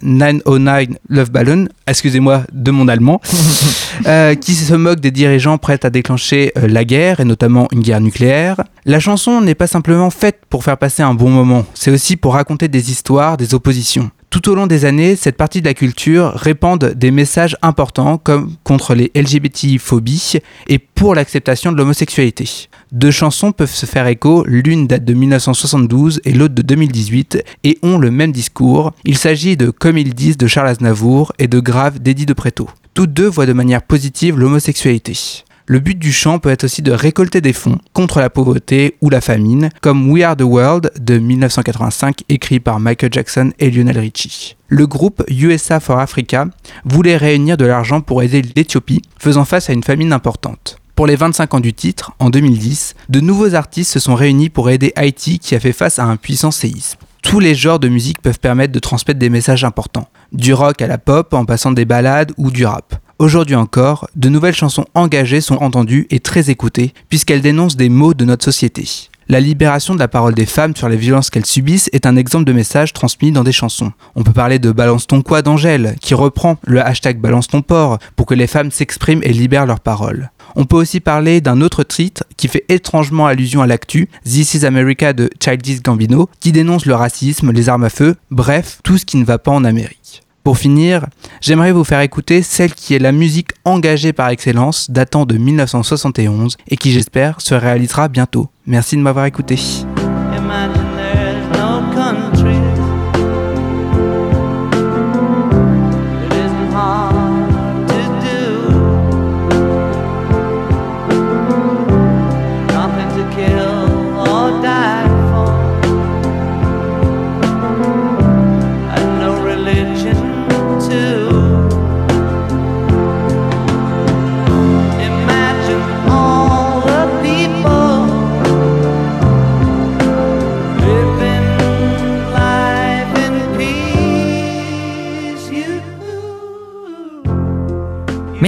909 0.57 0.99
Love 1.11 1.31
Balloon, 1.31 1.69
excusez-moi 1.87 2.45
de 2.53 2.71
mon 2.71 2.89
allemand, 2.89 3.21
euh, 4.07 4.35
qui 4.35 4.55
se 4.55 4.75
moque 4.75 5.01
des 5.01 5.11
dirigeants 5.11 5.59
prêts 5.59 5.81
à 5.85 5.91
déclencher 5.91 6.53
euh, 6.57 6.67
la 6.67 6.85
guerre 6.85 7.21
et 7.21 7.25
notamment 7.25 7.69
une 7.73 7.81
guerre 7.81 8.01
nucléaire. 8.01 8.63
La 8.87 9.01
chanson 9.01 9.41
n'est 9.41 9.55
pas 9.55 9.67
simplement 9.67 10.11
faite 10.11 10.41
pour 10.49 10.65
faire 10.65 10.79
passer 10.79 11.03
un 11.03 11.15
bon 11.15 11.29
moment, 11.29 11.67
c'est 11.75 11.91
aussi 11.91 12.17
pour 12.17 12.35
raconter 12.35 12.69
des 12.69 12.91
histoires, 12.91 13.37
des 13.37 13.55
oppositions. 13.55 14.11
Tout 14.41 14.53
au 14.53 14.55
long 14.55 14.69
des 14.69 14.85
années, 14.85 15.17
cette 15.17 15.37
partie 15.37 15.63
de 15.63 15.67
la 15.67 15.75
culture 15.75 16.31
répand 16.33 16.79
des 16.79 17.11
messages 17.11 17.57
importants 17.61 18.19
comme 18.19 18.55
contre 18.63 18.95
les 18.95 19.11
LGBT-phobies 19.17 20.35
et 20.69 20.79
pour 20.79 21.17
l'acceptation 21.17 21.73
de 21.73 21.77
l'homosexualité. 21.77 22.69
Deux 22.93 23.11
chansons 23.11 23.51
peuvent 23.51 23.75
se 23.75 23.85
faire 23.85 24.07
écho, 24.07 24.45
l'une 24.47 24.87
date 24.87 25.05
de 25.05 25.13
1972 25.13 26.21
et 26.25 26.33
l'autre 26.33 26.55
de 26.55 26.63
2018 26.63 27.43
et 27.65 27.79
ont 27.83 27.99
le 27.99 28.13
même 28.13 28.31
discours. 28.31 28.93
Il 29.05 29.19
s'agit 29.19 29.57
de 29.57 29.71
Comme 29.71 29.99
ils 29.99 30.15
disent 30.15 30.37
de 30.37 30.47
Charles 30.47 30.69
Aznavour 30.69 31.33
et 31.41 31.49
de 31.49 31.59
Grave 31.59 31.99
d'Eddie 31.99 32.25
de 32.25 32.33
Préto. 32.33 32.71
Toutes 32.95 33.13
deux 33.13 33.29
voient 33.29 33.45
de 33.45 33.53
manière 33.53 33.83
positive 33.83 34.39
l'homosexualité. 34.39 35.47
Le 35.71 35.81
but 35.81 35.99
du 35.99 36.15
chant 36.15 36.39
peut 36.39 36.49
être 36.49 36.65
aussi 36.65 36.81
de 36.81 36.93
récolter 36.93 37.43
des 37.43 37.53
fonds 37.53 37.77
contre 37.93 38.21
la 38.21 38.31
pauvreté 38.31 38.97
ou 39.03 39.11
la 39.11 39.21
famine, 39.21 39.69
comme 39.83 40.11
We 40.11 40.25
Are 40.25 40.35
the 40.35 40.41
World 40.41 40.91
de 40.99 41.19
1985, 41.19 42.23
écrit 42.31 42.59
par 42.59 42.81
Michael 42.81 43.13
Jackson 43.13 43.53
et 43.59 43.71
Lionel 43.71 43.99
Richie. 43.99 44.57
Le 44.69 44.87
groupe 44.87 45.23
USA 45.29 45.79
for 45.79 45.99
Africa 45.99 46.47
voulait 46.87 47.19
réunir 47.19 47.59
de 47.59 47.67
l'argent 47.67 48.01
pour 48.01 48.23
aider 48.23 48.41
l'Éthiopie, 48.57 49.03
faisant 49.19 49.45
face 49.45 49.69
à 49.69 49.75
une 49.75 49.83
famine 49.83 50.15
importante. 50.15 50.79
Pour 50.95 51.07
les 51.07 51.17
25 51.17 51.53
ans 51.53 51.61
du 51.61 51.75
titre, 51.75 52.13
en 52.19 52.31
2010, 52.31 52.95
de 53.11 53.21
nouveaux 53.21 53.55
artistes 53.55 53.93
se 53.93 54.01
sont 54.01 54.15
réunis 54.15 54.49
pour 54.49 54.71
aider 54.71 54.95
Haïti 54.97 55.39
qui 55.39 55.55
a 55.55 55.61
fait 55.61 55.73
face 55.73 55.99
à 55.99 56.05
un 56.05 56.17
puissant 56.17 56.51
séisme. 56.51 56.99
tous 57.23 57.41
les 57.41 57.55
genres 57.55 57.79
de 57.79 57.89
musique 57.89 58.23
peuvent 58.23 58.41
permettre 58.41 58.73
de 58.73 58.79
transmettre 58.79 59.19
des 59.19 59.29
messages 59.29 59.65
importants. 59.65 60.09
Du 60.33 60.55
rock 60.55 60.81
à 60.81 60.87
la 60.87 60.97
pop, 60.97 61.35
en 61.35 61.45
passant 61.45 61.73
des 61.73 61.85
ballades 61.85 62.33
ou 62.39 62.51
du 62.51 62.65
rap. 62.65 62.99
Aujourd'hui 63.19 63.57
encore, 63.57 64.09
de 64.15 64.29
nouvelles 64.29 64.55
chansons 64.55 64.85
engagées 64.95 65.41
sont 65.41 65.57
entendues 65.57 66.07
et 66.11 66.21
très 66.21 66.51
écoutées, 66.51 66.95
puisqu'elles 67.09 67.41
dénoncent 67.41 67.77
des 67.77 67.89
maux 67.89 68.15
de 68.15 68.25
notre 68.25 68.45
société. 68.45 69.09
La 69.29 69.41
libération 69.41 69.95
de 69.95 69.99
la 69.99 70.07
parole 70.07 70.35
des 70.35 70.47
femmes 70.47 70.77
sur 70.77 70.89
les 70.89 70.97
violences 70.97 71.29
qu'elles 71.29 71.45
subissent 71.45 71.91
est 71.93 72.07
un 72.07 72.15
exemple 72.15 72.45
de 72.45 72.53
message 72.53 72.93
transmis 72.93 73.33
dans 73.33 73.43
des 73.43 73.51
chansons. 73.51 73.93
On 74.15 74.23
peut 74.23 74.33
parler 74.33 74.61
de 74.61 74.71
Balance 74.71 75.09
ton 75.09 75.23
quoi 75.23 75.43
d'Angèle, 75.43 75.97
qui 76.01 76.15
reprend 76.15 76.59
le 76.65 76.81
hashtag 76.81 77.19
Balance 77.19 77.49
ton 77.49 77.61
porc 77.61 77.99
pour 78.15 78.25
que 78.25 78.35
les 78.35 78.47
femmes 78.47 78.71
s'expriment 78.71 79.25
et 79.25 79.33
libèrent 79.33 79.67
leurs 79.67 79.81
paroles. 79.81 80.31
On 80.55 80.65
peut 80.65 80.77
aussi 80.77 81.01
parler 81.01 81.41
d'un 81.41 81.61
autre 81.61 81.83
titre 81.83 82.23
qui 82.37 82.47
fait 82.47 82.65
étrangement 82.69 83.27
allusion 83.27 83.63
à 83.63 83.67
l'actu, 83.67 84.09
This 84.25 84.55
is 84.55 84.65
America 84.65 85.13
de 85.13 85.29
Childish 85.43 85.83
Gambino, 85.83 86.31
qui 86.39 86.53
dénonce 86.53 86.87
le 86.87 86.95
racisme, 86.95 87.51
les 87.51 87.69
armes 87.69 87.85
à 87.85 87.91
feu, 87.91 88.15
bref, 88.31 88.79
tout 88.85 88.97
ce 88.97 89.05
qui 89.05 89.17
ne 89.17 89.25
va 89.25 89.39
pas 89.39 89.51
en 89.51 89.65
Amérique. 89.65 90.23
Pour 90.45 90.59
finir, 90.59 91.07
j'aimerais 91.41 91.73
vous 91.73 91.85
faire 91.85 92.01
écouter 92.01 92.43
celle 92.43 92.73
qui 92.75 92.95
est 92.95 92.99
la 92.99 93.13
musique 93.13 93.51
engagée 93.65 94.13
par 94.13 94.29
excellence, 94.31 94.91
datant 94.91 95.27
de 95.27 95.37
1971 95.37 96.57
et 96.69 96.77
qui 96.77 96.93
j'espère 96.93 97.41
se 97.41 97.55
réalisera 97.55 98.09
bientôt. 98.09 98.49
Merci 98.67 98.97
de 98.97 99.03
m'avoir 99.03 99.27
écouté. 99.27 99.57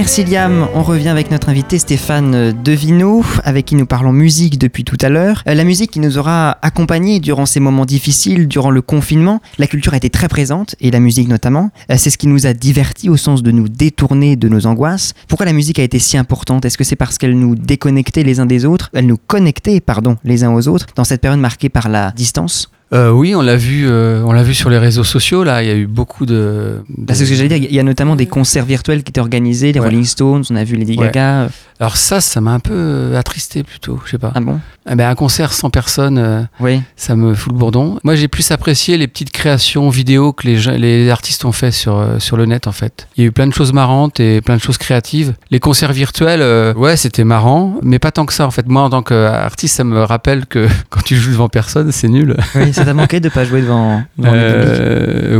Merci 0.00 0.24
Liam, 0.24 0.66
on 0.74 0.82
revient 0.82 1.10
avec 1.10 1.30
notre 1.30 1.50
invité 1.50 1.78
Stéphane 1.78 2.52
Devino, 2.62 3.22
avec 3.44 3.66
qui 3.66 3.74
nous 3.74 3.84
parlons 3.84 4.14
musique 4.14 4.58
depuis 4.58 4.82
tout 4.82 4.96
à 5.02 5.10
l'heure. 5.10 5.42
Euh, 5.46 5.52
La 5.52 5.62
musique 5.62 5.90
qui 5.90 6.00
nous 6.00 6.16
aura 6.16 6.56
accompagnés 6.62 7.20
durant 7.20 7.44
ces 7.44 7.60
moments 7.60 7.84
difficiles, 7.84 8.48
durant 8.48 8.70
le 8.70 8.80
confinement. 8.80 9.42
La 9.58 9.66
culture 9.66 9.92
a 9.92 9.98
été 9.98 10.08
très 10.08 10.28
présente, 10.28 10.74
et 10.80 10.90
la 10.90 11.00
musique 11.00 11.28
notamment. 11.28 11.70
Euh, 11.90 11.96
C'est 11.98 12.08
ce 12.08 12.16
qui 12.16 12.28
nous 12.28 12.46
a 12.46 12.54
divertis 12.54 13.10
au 13.10 13.18
sens 13.18 13.42
de 13.42 13.50
nous 13.50 13.68
détourner 13.68 14.36
de 14.36 14.48
nos 14.48 14.64
angoisses. 14.64 15.12
Pourquoi 15.28 15.44
la 15.44 15.52
musique 15.52 15.78
a 15.78 15.82
été 15.82 15.98
si 15.98 16.16
importante? 16.16 16.64
Est-ce 16.64 16.78
que 16.78 16.84
c'est 16.84 16.96
parce 16.96 17.18
qu'elle 17.18 17.38
nous 17.38 17.54
déconnectait 17.54 18.22
les 18.22 18.40
uns 18.40 18.46
des 18.46 18.64
autres? 18.64 18.88
Elle 18.94 19.06
nous 19.06 19.18
connectait, 19.18 19.80
pardon, 19.80 20.16
les 20.24 20.44
uns 20.44 20.54
aux 20.54 20.66
autres, 20.66 20.86
dans 20.96 21.04
cette 21.04 21.20
période 21.20 21.40
marquée 21.40 21.68
par 21.68 21.90
la 21.90 22.12
distance? 22.12 22.70
Euh, 22.92 23.10
oui, 23.10 23.34
on 23.36 23.40
l'a 23.42 23.54
vu, 23.56 23.86
euh, 23.86 24.22
on 24.26 24.32
l'a 24.32 24.42
vu 24.42 24.52
sur 24.52 24.68
les 24.68 24.78
réseaux 24.78 25.04
sociaux. 25.04 25.44
Là, 25.44 25.62
il 25.62 25.68
y 25.68 25.72
a 25.72 25.76
eu 25.76 25.86
beaucoup 25.86 26.26
de. 26.26 26.82
de- 26.88 27.04
Bah, 27.04 27.14
C'est 27.14 27.24
ce 27.24 27.30
que 27.30 27.36
j'allais 27.36 27.48
dire, 27.48 27.68
il 27.70 27.74
y 27.74 27.78
a 27.78 27.84
notamment 27.84 28.16
des 28.16 28.26
concerts 28.26 28.64
virtuels 28.64 29.04
qui 29.04 29.10
étaient 29.10 29.20
organisés, 29.20 29.72
les 29.72 29.78
Ouais. 29.78 29.86
Rolling 29.86 30.04
Stones, 30.04 30.42
on 30.50 30.56
a 30.56 30.64
vu 30.64 30.74
Lady 30.76 30.96
Ouais. 30.98 31.06
Gaga. 31.06 31.50
Alors 31.80 31.96
ça, 31.96 32.20
ça 32.20 32.40
m'a 32.42 32.50
un 32.52 32.60
peu 32.60 32.74
euh, 32.74 33.18
attristé 33.18 33.62
plutôt. 33.62 33.98
Je 34.04 34.10
sais 34.10 34.18
pas. 34.18 34.32
Ah 34.34 34.40
bon? 34.40 34.60
Eh 34.90 34.94
ben, 34.96 35.08
un 35.08 35.14
concert 35.14 35.52
sans 35.54 35.70
personne, 35.70 36.18
euh, 36.18 36.42
Oui. 36.60 36.82
ça 36.96 37.16
me 37.16 37.34
fout 37.34 37.52
le 37.52 37.58
bourdon. 37.58 37.98
Moi, 38.04 38.16
j'ai 38.16 38.28
plus 38.28 38.50
apprécié 38.50 38.98
les 38.98 39.08
petites 39.08 39.30
créations 39.30 39.88
vidéo 39.88 40.32
que 40.34 40.46
les, 40.46 40.58
gens- 40.58 40.72
les 40.76 41.08
artistes 41.08 41.44
ont 41.46 41.52
fait 41.52 41.70
sur, 41.70 41.96
euh, 41.96 42.18
sur 42.18 42.36
le 42.36 42.44
net, 42.44 42.66
en 42.66 42.72
fait. 42.72 43.08
Il 43.16 43.22
y 43.22 43.24
a 43.24 43.28
eu 43.28 43.32
plein 43.32 43.46
de 43.46 43.54
choses 43.54 43.72
marrantes 43.72 44.20
et 44.20 44.42
plein 44.42 44.56
de 44.56 44.60
choses 44.60 44.76
créatives. 44.78 45.32
Les 45.50 45.58
concerts 45.58 45.92
virtuels, 45.92 46.42
euh, 46.42 46.74
ouais, 46.74 46.96
c'était 46.98 47.24
marrant, 47.24 47.76
mais 47.82 47.98
pas 47.98 48.10
tant 48.10 48.26
que 48.26 48.34
ça, 48.34 48.46
en 48.46 48.50
fait. 48.50 48.66
Moi, 48.68 48.82
en 48.82 48.90
tant 48.90 49.02
qu'artiste, 49.02 49.76
ça 49.76 49.84
me 49.84 50.02
rappelle 50.02 50.44
que 50.46 50.68
quand 50.90 51.02
tu 51.02 51.16
joues 51.16 51.30
devant 51.32 51.48
personne, 51.48 51.92
c'est 51.92 52.08
nul. 52.08 52.36
Oui, 52.56 52.74
ça 52.74 52.84
t'a 52.84 52.92
manqué 52.94 53.20
de 53.20 53.30
pas 53.30 53.44
jouer 53.44 53.62
devant, 53.62 54.02
devant 54.18 54.32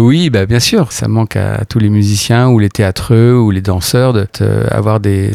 oui, 0.07 0.31
bah, 0.31 0.47
bien 0.47 0.61
sûr. 0.61 0.93
Ça 0.93 1.07
manque 1.09 1.37
à 1.37 1.65
tous 1.69 1.79
les 1.81 1.91
musiciens 1.91 2.49
ou 2.49 2.59
les 2.59 2.71
théâtreux 2.71 3.35
ou 3.39 3.51
les 3.51 3.61
danseurs 3.61 4.13
de 4.15 4.27
euh, 4.41 4.65
avoir 4.71 5.01
des 5.01 5.33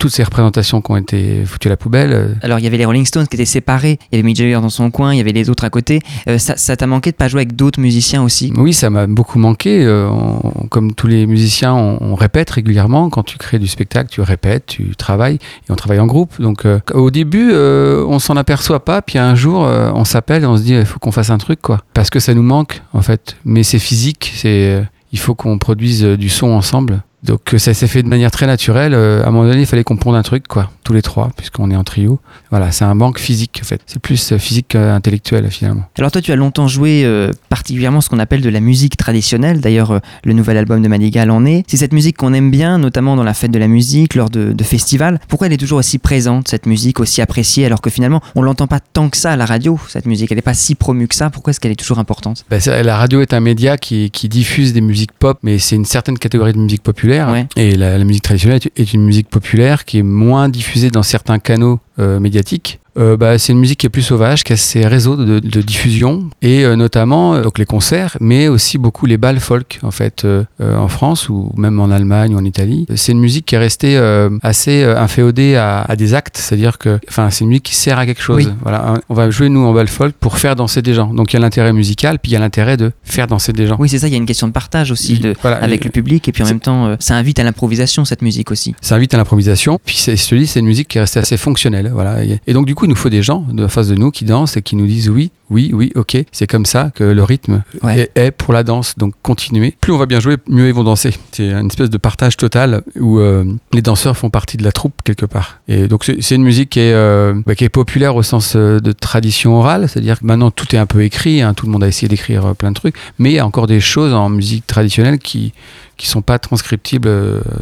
toutes 0.00 0.10
ces 0.12 0.24
représentations 0.24 0.80
qui 0.80 0.90
ont 0.90 0.96
été 0.96 1.44
foutues 1.44 1.68
à 1.68 1.70
la 1.70 1.76
poubelle. 1.76 2.12
euh, 2.12 2.28
Alors 2.42 2.58
il 2.58 2.64
y 2.64 2.66
avait 2.66 2.78
les 2.78 2.86
Rolling 2.86 3.04
Stones 3.04 3.28
qui 3.28 3.36
étaient 3.36 3.44
séparés, 3.44 3.98
il 4.10 4.16
y 4.16 4.18
avait 4.18 4.22
Mick 4.26 4.34
Jagger 4.36 4.54
dans 4.54 4.70
son 4.70 4.90
coin, 4.90 5.12
il 5.14 5.18
y 5.18 5.20
avait 5.20 5.30
les 5.32 5.50
autres 5.50 5.62
à 5.64 5.70
côté. 5.70 6.00
Euh, 6.26 6.38
ça 6.38 6.56
ça 6.56 6.74
t'a 6.76 6.86
manqué 6.86 7.10
de 7.12 7.16
pas 7.16 7.28
jouer 7.28 7.42
avec 7.42 7.54
d'autres 7.54 7.78
musiciens 7.80 8.22
aussi? 8.24 8.52
Oui, 8.56 8.72
ça 8.72 8.88
m'a 8.90 9.06
beaucoup 9.06 9.38
manqué. 9.38 9.84
Euh, 9.84 10.08
on- 10.08 10.66
comme 10.68 10.94
tous 10.94 11.06
les 11.06 11.26
musiciens, 11.26 11.74
on, 11.74 11.98
on 12.00 12.14
répète 12.14 12.48
régulièrement. 12.50 13.10
Quand 13.10 13.22
tu 13.22 13.36
crées 13.38 13.58
du 13.58 13.68
spectacle, 13.68 14.08
tu 14.10 14.22
répètes, 14.22 14.64
tu 14.66 14.96
travailles 14.96 15.36
et 15.68 15.70
on 15.70 15.76
travaille 15.76 16.00
en 16.00 16.06
groupe. 16.06 16.40
Donc 16.40 16.64
euh, 16.64 16.80
au 16.94 17.10
début, 17.10 17.52
on 17.54 18.18
s'en 18.18 18.36
aperçoit 18.36 18.84
pas. 18.84 19.02
Puis 19.02 19.18
un 19.18 19.34
jour, 19.34 19.60
on 19.94 20.04
s'appelle 20.04 20.44
et 20.44 20.46
on 20.46 20.56
se 20.56 20.62
dit 20.62 20.72
il 20.74 20.86
faut 20.86 20.98
qu'on 20.98 21.12
fasse 21.12 21.28
un 21.30 21.38
truc 21.38 21.60
quoi. 21.60 21.82
Parce 21.92 22.08
que 22.08 22.20
ça 22.20 22.32
nous 22.32 22.42
manque 22.42 22.82
en 22.94 23.02
fait. 23.02 23.36
Mais 23.44 23.62
c'est 23.62 23.78
physique. 23.78 24.32
C'est 24.34 24.82
il 25.12 25.18
faut 25.18 25.34
qu'on 25.34 25.58
produise 25.58 26.02
du 26.04 26.28
son 26.30 26.48
ensemble. 26.48 27.02
Donc 27.22 27.54
euh, 27.54 27.58
ça 27.58 27.74
s'est 27.74 27.86
fait 27.86 28.02
de 28.02 28.08
manière 28.08 28.30
très 28.30 28.46
naturelle. 28.46 28.94
Euh, 28.94 29.22
à 29.22 29.28
un 29.28 29.30
moment 29.30 29.46
donné, 29.46 29.60
il 29.60 29.66
fallait 29.66 29.84
qu'on 29.84 29.96
ponde 29.96 30.14
un 30.14 30.22
truc 30.22 30.48
quoi, 30.48 30.70
tous 30.84 30.92
les 30.92 31.02
trois, 31.02 31.30
puisqu'on 31.36 31.70
est 31.70 31.76
en 31.76 31.84
trio. 31.84 32.18
Voilà, 32.50 32.72
c'est 32.72 32.84
un 32.84 32.94
manque 32.94 33.18
physique 33.18 33.60
en 33.62 33.66
fait. 33.66 33.80
C'est 33.86 34.00
plus 34.00 34.32
euh, 34.32 34.38
physique 34.38 34.68
qu'intellectuel 34.68 35.50
finalement. 35.50 35.84
Alors 35.98 36.10
toi 36.10 36.22
tu 36.22 36.32
as 36.32 36.36
longtemps 36.36 36.66
joué 36.66 37.02
euh, 37.04 37.30
particulièrement 37.48 38.00
ce 38.00 38.08
qu'on 38.08 38.18
appelle 38.18 38.40
de 38.40 38.48
la 38.48 38.60
musique 38.60 38.96
traditionnelle, 38.96 39.60
d'ailleurs 39.60 39.90
euh, 39.90 39.98
le 40.24 40.32
nouvel 40.32 40.56
album 40.56 40.82
de 40.82 40.88
Manigal 40.88 41.30
en 41.30 41.44
est. 41.44 41.64
C'est 41.68 41.76
cette 41.76 41.92
musique 41.92 42.16
qu'on 42.16 42.32
aime 42.32 42.50
bien, 42.50 42.78
notamment 42.78 43.16
dans 43.16 43.22
la 43.22 43.34
fête 43.34 43.50
de 43.50 43.58
la 43.58 43.68
musique, 43.68 44.14
lors 44.14 44.30
de, 44.30 44.52
de 44.52 44.64
festivals. 44.64 45.20
Pourquoi 45.28 45.46
elle 45.46 45.52
est 45.52 45.58
toujours 45.58 45.78
aussi 45.78 45.98
présente, 45.98 46.48
cette 46.48 46.66
musique, 46.66 47.00
aussi 47.00 47.20
appréciée, 47.20 47.66
alors 47.66 47.82
que 47.82 47.90
finalement 47.90 48.22
on 48.34 48.42
l'entend 48.42 48.66
pas 48.66 48.80
tant 48.80 49.10
que 49.10 49.16
ça 49.16 49.32
à 49.32 49.36
la 49.36 49.44
radio, 49.44 49.78
cette 49.88 50.06
musique, 50.06 50.32
elle 50.32 50.38
n'est 50.38 50.42
pas 50.42 50.54
si 50.54 50.74
promue 50.74 51.06
que 51.06 51.14
ça, 51.14 51.28
pourquoi 51.28 51.50
est-ce 51.50 51.60
qu'elle 51.60 51.72
est 51.72 51.76
toujours 51.76 51.98
importante? 51.98 52.44
Bah, 52.50 52.56
la 52.82 52.96
radio 52.96 53.20
est 53.20 53.34
un 53.34 53.40
média 53.40 53.76
qui, 53.76 54.10
qui 54.10 54.28
diffuse 54.28 54.72
des 54.72 54.80
musiques 54.80 55.12
pop, 55.12 55.38
mais 55.42 55.58
c'est 55.58 55.76
une 55.76 55.84
certaine 55.84 56.18
catégorie 56.18 56.54
de 56.54 56.58
musique 56.58 56.82
populaire. 56.82 57.09
Ouais. 57.10 57.46
Et 57.56 57.74
la, 57.74 57.98
la 57.98 58.04
musique 58.04 58.22
traditionnelle 58.22 58.60
est 58.76 58.92
une 58.92 59.04
musique 59.04 59.28
populaire 59.28 59.84
qui 59.84 59.98
est 59.98 60.02
moins 60.02 60.48
diffusée 60.48 60.90
dans 60.90 61.02
certains 61.02 61.38
canaux 61.38 61.80
euh, 61.98 62.20
médiatiques. 62.20 62.80
Euh, 62.98 63.16
bah, 63.16 63.38
c'est 63.38 63.52
une 63.52 63.60
musique 63.60 63.78
qui 63.78 63.86
est 63.86 63.90
plus 63.90 64.02
sauvage, 64.02 64.42
qui 64.42 64.52
a 64.52 64.56
ses 64.56 64.84
réseaux 64.84 65.14
de, 65.14 65.38
de 65.38 65.62
diffusion 65.62 66.28
et 66.42 66.64
euh, 66.64 66.74
notamment 66.74 67.34
euh, 67.34 67.42
donc 67.42 67.56
les 67.58 67.64
concerts, 67.64 68.16
mais 68.20 68.48
aussi 68.48 68.78
beaucoup 68.78 69.06
les 69.06 69.16
balles 69.16 69.38
folk 69.38 69.78
en 69.84 69.92
fait 69.92 70.24
euh, 70.24 70.44
en 70.58 70.88
France 70.88 71.28
ou 71.28 71.52
même 71.56 71.78
en 71.78 71.88
Allemagne 71.92 72.34
ou 72.34 72.38
en 72.38 72.44
Italie. 72.44 72.86
C'est 72.96 73.12
une 73.12 73.20
musique 73.20 73.46
qui 73.46 73.54
est 73.54 73.58
restée 73.58 73.96
euh, 73.96 74.28
assez 74.42 74.82
euh, 74.82 74.98
inféodée 75.00 75.54
à, 75.54 75.82
à 75.82 75.94
des 75.94 76.14
actes, 76.14 76.36
c'est-à-dire 76.36 76.78
que 76.78 76.98
enfin 77.08 77.30
c'est 77.30 77.44
une 77.44 77.50
musique 77.50 77.62
qui 77.62 77.76
sert 77.76 77.96
à 77.96 78.06
quelque 78.06 78.22
chose. 78.22 78.44
Oui. 78.44 78.52
Voilà, 78.62 78.94
on 79.08 79.14
va 79.14 79.30
jouer 79.30 79.48
nous 79.50 79.60
en 79.64 79.72
balle 79.72 79.86
folk 79.88 80.14
pour 80.18 80.38
faire 80.38 80.56
danser 80.56 80.82
des 80.82 80.92
gens. 80.92 81.14
Donc 81.14 81.32
il 81.32 81.36
y 81.36 81.38
a 81.38 81.40
l'intérêt 81.40 81.72
musical, 81.72 82.18
puis 82.18 82.32
il 82.32 82.34
y 82.34 82.36
a 82.36 82.40
l'intérêt 82.40 82.76
de 82.76 82.90
faire 83.04 83.28
danser 83.28 83.52
des 83.52 83.68
gens. 83.68 83.76
Oui 83.78 83.88
c'est 83.88 84.00
ça, 84.00 84.08
il 84.08 84.10
y 84.10 84.14
a 84.14 84.18
une 84.18 84.26
question 84.26 84.48
de 84.48 84.52
partage 84.52 84.90
aussi 84.90 85.20
de, 85.20 85.34
Voilà, 85.42 85.58
avec 85.58 85.84
le 85.84 85.90
public, 85.92 86.28
et 86.28 86.32
puis 86.32 86.42
en 86.42 86.46
même 86.46 86.60
temps 86.60 86.86
euh, 86.88 86.96
ça 86.98 87.14
invite 87.14 87.38
à 87.38 87.44
l'improvisation 87.44 88.04
cette 88.04 88.22
musique 88.22 88.50
aussi. 88.50 88.74
ça 88.80 88.96
invite 88.96 89.14
à 89.14 89.16
l'improvisation. 89.16 89.78
Puis 89.84 89.96
je 90.08 90.28
te 90.28 90.34
dis, 90.34 90.48
c'est 90.48 90.58
une 90.58 90.66
musique 90.66 90.88
qui 90.88 90.98
est 90.98 91.02
restée 91.02 91.20
assez 91.20 91.36
fonctionnelle. 91.36 91.79
Et 92.46 92.52
donc 92.52 92.66
du 92.66 92.74
coup, 92.74 92.84
il 92.84 92.88
nous 92.88 92.96
faut 92.96 93.08
des 93.08 93.22
gens 93.22 93.44
de 93.50 93.66
face 93.66 93.88
de 93.88 93.94
nous 93.94 94.10
qui 94.10 94.24
dansent 94.24 94.56
et 94.56 94.62
qui 94.62 94.76
nous 94.76 94.86
disent 94.86 95.08
oui, 95.08 95.30
oui, 95.50 95.70
oui, 95.74 95.92
ok. 95.94 96.16
C'est 96.32 96.46
comme 96.46 96.64
ça 96.66 96.90
que 96.94 97.04
le 97.04 97.22
rythme 97.24 97.62
Ouais. 97.82 98.10
est, 98.14 98.18
est 98.26 98.30
pour 98.30 98.52
la 98.54 98.62
danse. 98.62 98.94
Donc 98.96 99.14
continuez. 99.22 99.76
Plus 99.80 99.92
on 99.92 99.98
va 99.98 100.06
bien 100.06 100.20
jouer, 100.20 100.36
mieux 100.48 100.68
ils 100.68 100.74
vont 100.74 100.84
danser. 100.84 101.14
C'est 101.32 101.50
une 101.50 101.66
espèce 101.66 101.90
de 101.90 101.98
partage 101.98 102.36
total 102.36 102.82
où 102.98 103.18
euh, 103.18 103.44
les 103.72 103.82
danseurs 103.82 104.16
font 104.16 104.30
partie 104.30 104.56
de 104.56 104.64
la 104.64 104.72
troupe 104.72 104.94
quelque 105.04 105.26
part. 105.26 105.60
Et 105.68 105.88
donc 105.88 106.04
c'est 106.04 106.34
une 106.34 106.42
musique 106.44 106.70
qui 106.70 106.80
est, 106.80 106.92
euh, 106.92 107.34
bah, 107.46 107.54
qui 107.54 107.64
est 107.64 107.68
populaire 107.68 108.16
au 108.16 108.22
sens 108.22 108.54
euh, 108.56 108.78
de 108.80 108.92
tradition 108.92 109.56
orale, 109.56 109.88
c'est-à-dire 109.88 110.20
que 110.20 110.24
maintenant 110.26 110.50
tout 110.50 110.74
est 110.74 110.78
un 110.78 110.86
peu 110.86 111.02
écrit. 111.02 111.42
hein. 111.42 111.54
tout 111.54 111.66
le 111.66 111.72
monde 111.72 111.84
a 111.84 111.88
essayé 111.88 112.08
d'écrire 112.08 112.54
plein 112.56 112.70
de 112.70 112.76
trucs, 112.76 112.94
mais 113.18 113.30
il 113.30 113.34
y 113.34 113.38
a 113.38 113.46
encore 113.46 113.66
des 113.66 113.80
choses 113.80 114.14
en 114.14 114.28
musique 114.28 114.66
traditionnelle 114.66 115.18
qui 115.18 115.52
qui 115.96 116.08
sont 116.08 116.22
pas 116.22 116.38
transcriptibles 116.38 117.10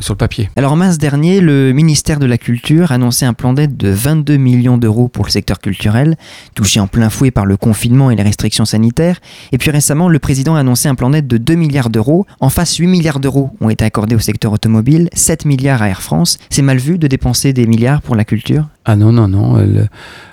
sur 0.00 0.14
le 0.14 0.16
papier. 0.18 0.48
Alors 0.54 0.70
en 0.72 0.76
mars 0.76 0.96
dernier, 0.98 1.40
le 1.40 1.72
ministère 1.72 2.20
de 2.20 2.26
la 2.26 2.38
Culture 2.38 2.92
annonçait 2.92 3.26
un 3.26 3.32
plan 3.32 3.52
d'aide 3.52 3.76
de 3.76 3.88
22 3.88 4.36
millions 4.36 4.78
d'euros 4.78 5.08
pour 5.08 5.24
le 5.24 5.30
secteur 5.32 5.58
culturel, 5.58 6.16
touché 6.54 6.78
en 6.78 6.86
plein 6.86 7.10
fouet 7.10 7.32
par 7.32 7.46
le 7.46 7.56
et 7.84 8.16
les 8.16 8.22
restrictions 8.22 8.64
sanitaires. 8.64 9.20
Et 9.52 9.58
puis 9.58 9.70
récemment, 9.70 10.08
le 10.08 10.18
président 10.18 10.56
a 10.56 10.60
annoncé 10.60 10.88
un 10.88 10.94
plan 10.94 11.10
d'aide 11.10 11.26
de 11.26 11.38
2 11.38 11.54
milliards 11.54 11.90
d'euros. 11.90 12.26
En 12.40 12.50
face, 12.50 12.76
8 12.76 12.86
milliards 12.86 13.20
d'euros 13.20 13.50
ont 13.60 13.70
été 13.70 13.84
accordés 13.84 14.14
au 14.14 14.18
secteur 14.18 14.52
automobile, 14.52 15.08
7 15.12 15.44
milliards 15.44 15.82
à 15.82 15.88
Air 15.88 16.02
France. 16.02 16.38
C'est 16.50 16.62
mal 16.62 16.78
vu 16.78 16.98
de 16.98 17.06
dépenser 17.06 17.52
des 17.52 17.66
milliards 17.66 18.02
pour 18.02 18.16
la 18.16 18.24
culture 18.24 18.66
Ah 18.90 18.96
non, 18.96 19.12
non, 19.12 19.28
non. 19.28 19.54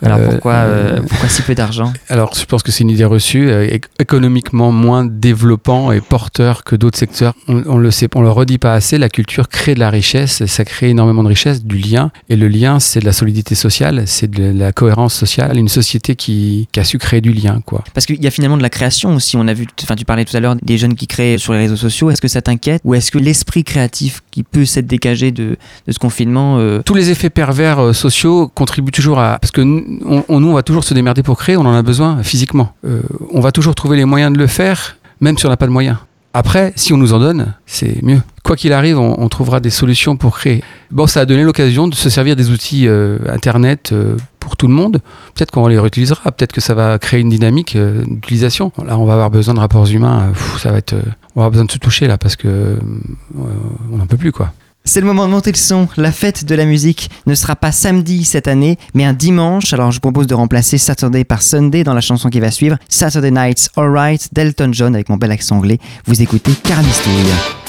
Alors 0.02 0.18
euh, 0.18 0.30
pourquoi, 0.30 0.54
euh, 0.54 1.02
pourquoi 1.02 1.28
si 1.28 1.42
peu 1.42 1.56
d'argent? 1.56 1.92
Alors, 2.08 2.34
je 2.34 2.46
pense 2.46 2.64
que 2.64 2.72
c'est 2.72 2.84
une 2.86 2.90
idée 2.90 3.04
reçue, 3.04 3.50
euh, 3.50 3.68
éc- 3.68 3.88
économiquement 4.00 4.72
moins 4.72 5.04
développant 5.04 5.92
et 5.92 6.00
porteur 6.00 6.64
que 6.64 6.78
d'autres 6.78 6.98
secteurs. 6.98 7.34
On, 7.50 7.64
on 7.68 7.78
le 7.78 7.92
sait, 7.92 8.08
on 8.16 8.22
le 8.22 8.32
redit 8.32 8.58
pas 8.58 8.74
assez. 8.74 8.98
La 8.98 9.10
culture 9.10 9.50
crée 9.50 9.76
de 9.76 9.82
la 9.82 9.90
richesse, 9.90 10.40
et 10.40 10.48
ça 10.48 10.64
crée 10.64 10.92
énormément 10.92 11.22
de 11.22 11.28
richesse, 11.28 11.66
du 11.66 11.78
lien. 11.78 12.12
Et 12.30 12.38
le 12.38 12.48
lien, 12.48 12.80
c'est 12.80 13.02
de 13.02 13.06
la 13.06 13.12
solidité 13.12 13.56
sociale, 13.56 14.04
c'est 14.06 14.32
de 14.32 14.58
la 14.58 14.72
cohérence 14.72 15.14
sociale. 15.14 15.58
Une 15.58 15.68
société 15.68 16.16
qui, 16.16 16.70
qui 16.72 16.80
a 16.80 16.86
su 16.86 16.98
créer 16.98 17.20
du 17.20 17.34
lien, 17.34 17.62
quoi. 17.66 17.84
Parce 17.94 18.06
qu'il 18.06 18.24
y 18.24 18.28
a 18.28 18.32
finalement 18.32 18.56
de 18.58 18.64
la 18.64 18.70
création 18.70 19.16
aussi. 19.16 19.36
On 19.36 19.50
a 19.50 19.54
vu, 19.54 19.68
enfin, 19.84 19.96
tu 19.96 20.06
parlais 20.06 20.24
tout 20.24 20.38
à 20.38 20.40
l'heure 20.40 20.56
des 20.62 20.78
jeunes 20.78 20.96
qui 20.96 21.08
créent 21.08 21.38
sur 21.38 21.52
les 21.52 21.60
réseaux 21.60 21.76
sociaux. 21.76 22.10
Est-ce 22.10 22.22
que 22.22 22.30
ça 22.30 22.42
t'inquiète? 22.42 22.82
Ou 22.86 22.94
est-ce 22.96 23.12
que 23.12 23.18
l'esprit 23.18 23.66
créatif 23.66 24.22
qui 24.36 24.44
peut 24.44 24.66
s'être 24.66 24.86
dégagé 24.86 25.32
de, 25.32 25.56
de 25.88 25.92
ce 25.94 25.98
confinement 25.98 26.58
euh, 26.60 26.82
Tous 26.84 26.94
les 26.94 27.10
effets 27.10 27.30
pervers 27.30 27.80
euh, 27.80 27.94
sociaux 27.94 28.52
contribuent 28.54 28.92
toujours 28.92 29.18
à 29.18 29.40
parce 29.40 29.52
que 29.52 29.62
on, 29.62 30.40
nous, 30.42 30.50
on 30.50 30.54
va 30.54 30.62
toujours 30.62 30.84
se 30.84 30.94
démerder 30.94 31.24
pour 31.24 31.38
créer, 31.38 31.56
on 31.56 31.62
en 31.62 31.74
a 31.74 31.82
besoin 31.82 32.22
physiquement. 32.22 32.74
Euh, 32.86 33.02
on 33.32 33.40
va 33.40 33.54
toujours 33.54 33.76
trouver 33.76 33.96
les 33.96 34.04
moyens 34.04 34.34
de 34.34 34.38
le 34.38 34.48
faire, 34.48 34.98
même 35.22 35.38
si 35.38 35.46
on 35.46 35.50
n'a 35.50 35.56
pas 35.56 35.68
de 35.68 35.72
moyens. 35.72 35.96
Après, 36.34 36.74
si 36.76 36.92
on 36.92 36.98
nous 36.98 37.14
en 37.14 37.20
donne, 37.20 37.54
c'est 37.66 38.04
mieux. 38.04 38.22
Quoi 38.44 38.58
qu'il 38.58 38.74
arrive, 38.74 39.00
on, 39.00 39.30
trouvera 39.30 39.62
des 39.62 39.70
solutions 39.70 40.18
pour 40.18 40.36
créer. 40.36 40.66
Bon, 40.92 41.08
ça 41.08 41.22
a 41.22 41.26
donné 41.26 41.44
l'occasion 41.44 41.88
de 41.88 41.96
se 41.96 42.10
servir 42.10 42.36
des 42.36 42.52
outils 42.52 42.90
Internet 43.30 43.94
pour 44.46 44.58
tout 44.58 44.68
le 44.68 44.74
monde. 44.74 45.00
Peut-être 45.34 45.50
qu'on 45.50 45.68
les 45.68 45.80
réutilisera, 45.80 46.32
peut-être 46.32 46.54
que 46.54 46.62
ça 46.62 46.76
va 46.76 47.00
créer 47.00 47.20
une 47.20 47.32
dynamique 47.32 47.76
euh, 47.76 48.04
d'utilisation. 48.06 48.72
Là, 48.86 48.98
on 49.00 49.06
va 49.06 49.14
avoir 49.14 49.32
besoin 49.32 49.56
de 49.56 49.60
rapports 49.60 49.88
humains. 49.88 50.30
euh, 50.30 50.60
ça 50.60 50.72
va 50.72 50.78
être, 50.78 50.94
euh, 50.94 51.02
on 51.36 51.40
va 51.40 51.46
avoir 51.46 51.52
besoin 51.52 51.66
de 51.66 51.72
se 51.72 51.80
toucher 51.80 52.06
là 52.08 52.20
parce 52.20 52.36
que 52.36 52.78
on 53.92 53.98
n'en 53.98 54.06
peut 54.06 54.18
plus 54.18 54.32
quoi. 54.32 54.54
C'est 54.88 55.02
le 55.02 55.08
moment 55.08 55.26
de 55.26 55.32
monter 55.32 55.52
le 55.52 55.58
son. 55.58 55.88
La 55.98 56.12
fête 56.12 56.46
de 56.46 56.54
la 56.54 56.66
musique 56.66 57.10
ne 57.26 57.34
sera 57.34 57.56
pas 57.56 57.72
samedi 57.72 58.24
cette 58.24 58.48
année, 58.48 58.78
mais 58.94 59.04
un 59.04 59.14
dimanche. 59.14 59.74
Alors 59.74 59.92
je 59.92 60.00
propose 60.00 60.28
de 60.28 60.36
remplacer 60.36 60.78
Saturday 60.78 61.24
par 61.24 61.42
Sunday 61.42 61.84
dans 61.84 61.96
la 61.96 62.02
chanson 62.02 62.30
qui 62.30 62.40
va 62.40 62.52
suivre. 62.52 62.78
Saturday 62.88 63.32
Nights 63.32 63.70
Alright 63.76 64.30
d'Elton 64.32 64.70
John 64.74 64.94
avec 64.94 65.10
mon 65.10 65.18
bel 65.18 65.32
accent 65.32 65.58
anglais. 65.58 65.80
Vous 66.06 66.22
écoutez 66.22 66.52
Carabistouille. 66.52 67.65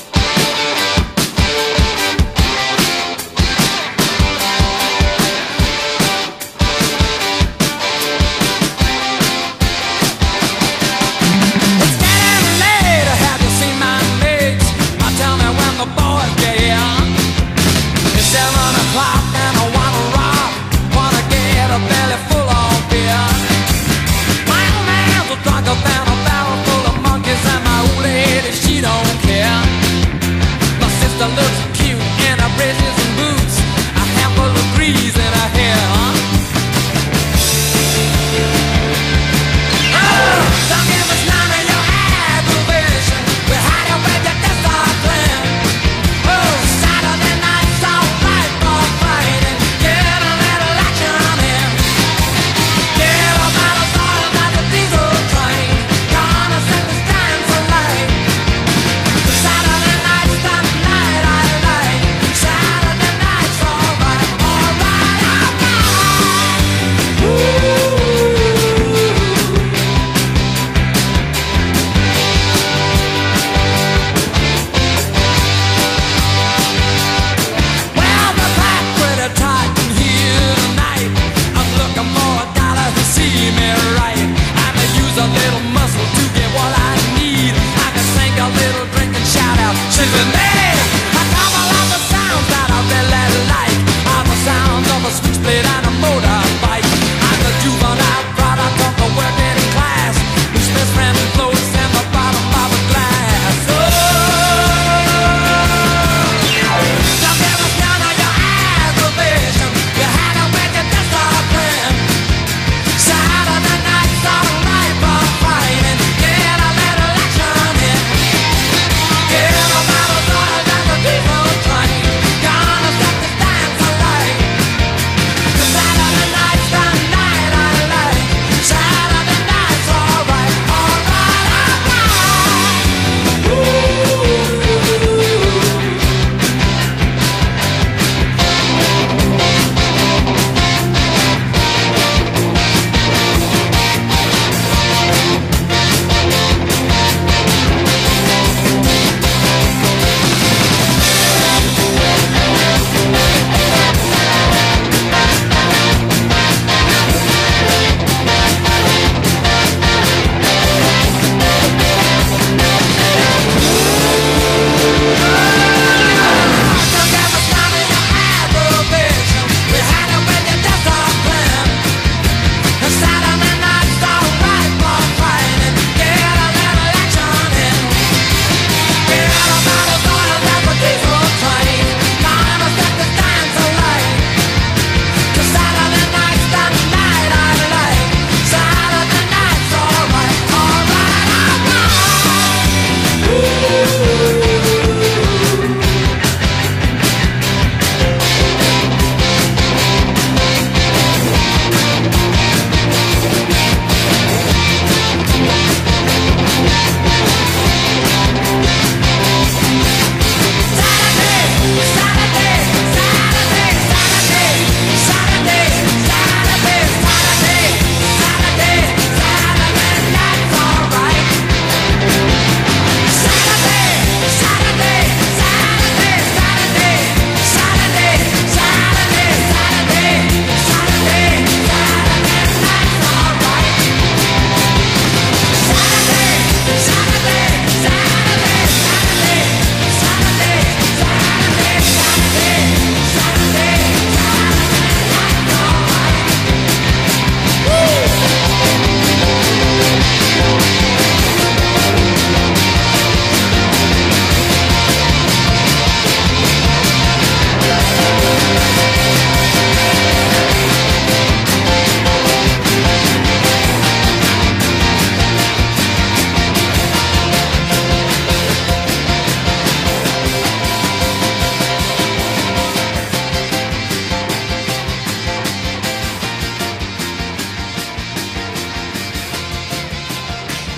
to 89.97 90.03
the 90.03 90.25
man. 90.31 90.66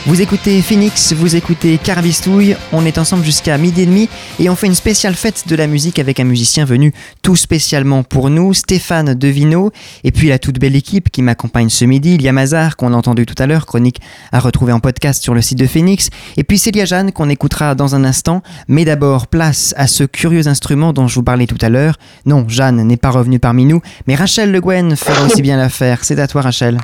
Vous 0.08 0.22
écoutez 0.22 0.62
Phoenix, 0.62 1.12
vous 1.12 1.36
écoutez 1.36 1.76
Carabistouille, 1.76 2.56
on 2.72 2.86
est 2.86 2.96
ensemble 2.96 3.22
jusqu'à 3.22 3.58
midi 3.58 3.82
et 3.82 3.86
demi 3.86 4.08
et 4.38 4.48
on 4.48 4.56
fait 4.56 4.66
une 4.66 4.74
spéciale 4.74 5.12
fête 5.14 5.46
de 5.46 5.54
la 5.54 5.66
musique 5.66 5.98
avec 5.98 6.18
un 6.18 6.24
musicien 6.24 6.64
venu 6.64 6.94
tout 7.20 7.36
spécialement 7.36 8.02
pour 8.04 8.30
nous, 8.30 8.54
Stéphane 8.54 9.12
Devino, 9.12 9.70
et 10.04 10.10
puis 10.10 10.28
la 10.28 10.38
toute 10.38 10.58
belle 10.58 10.76
équipe 10.76 11.10
qui 11.10 11.20
m'accompagne 11.20 11.68
ce 11.68 11.84
midi, 11.84 12.16
Lia 12.16 12.32
Mazar 12.32 12.78
qu'on 12.78 12.94
a 12.94 12.96
entendu 12.96 13.26
tout 13.26 13.34
à 13.36 13.46
l'heure, 13.46 13.66
chronique 13.66 14.00
à 14.32 14.40
retrouver 14.40 14.72
en 14.72 14.80
podcast 14.80 15.22
sur 15.22 15.34
le 15.34 15.42
site 15.42 15.58
de 15.58 15.66
Phoenix, 15.66 16.08
et 16.38 16.42
puis 16.42 16.56
Célia 16.56 16.86
Jeanne 16.86 17.12
qu'on 17.12 17.28
écoutera 17.28 17.74
dans 17.74 17.94
un 17.94 18.02
instant, 18.02 18.42
mais 18.66 18.86
d'abord 18.86 19.26
place 19.26 19.74
à 19.76 19.86
ce 19.86 20.04
curieux 20.04 20.48
instrument 20.48 20.94
dont 20.94 21.06
je 21.06 21.16
vous 21.16 21.22
parlais 21.22 21.46
tout 21.46 21.58
à 21.60 21.68
l'heure. 21.68 21.98
Non, 22.24 22.46
Jeanne 22.48 22.82
n'est 22.82 22.96
pas 22.96 23.10
revenue 23.10 23.40
parmi 23.40 23.66
nous, 23.66 23.82
mais 24.06 24.14
Rachel 24.14 24.52
Le 24.52 24.62
Guen 24.62 24.96
fera 24.96 25.26
aussi 25.26 25.42
bien 25.42 25.58
l'affaire. 25.58 25.98
C'est 26.02 26.18
à 26.18 26.26
toi 26.26 26.40
Rachel. 26.40 26.78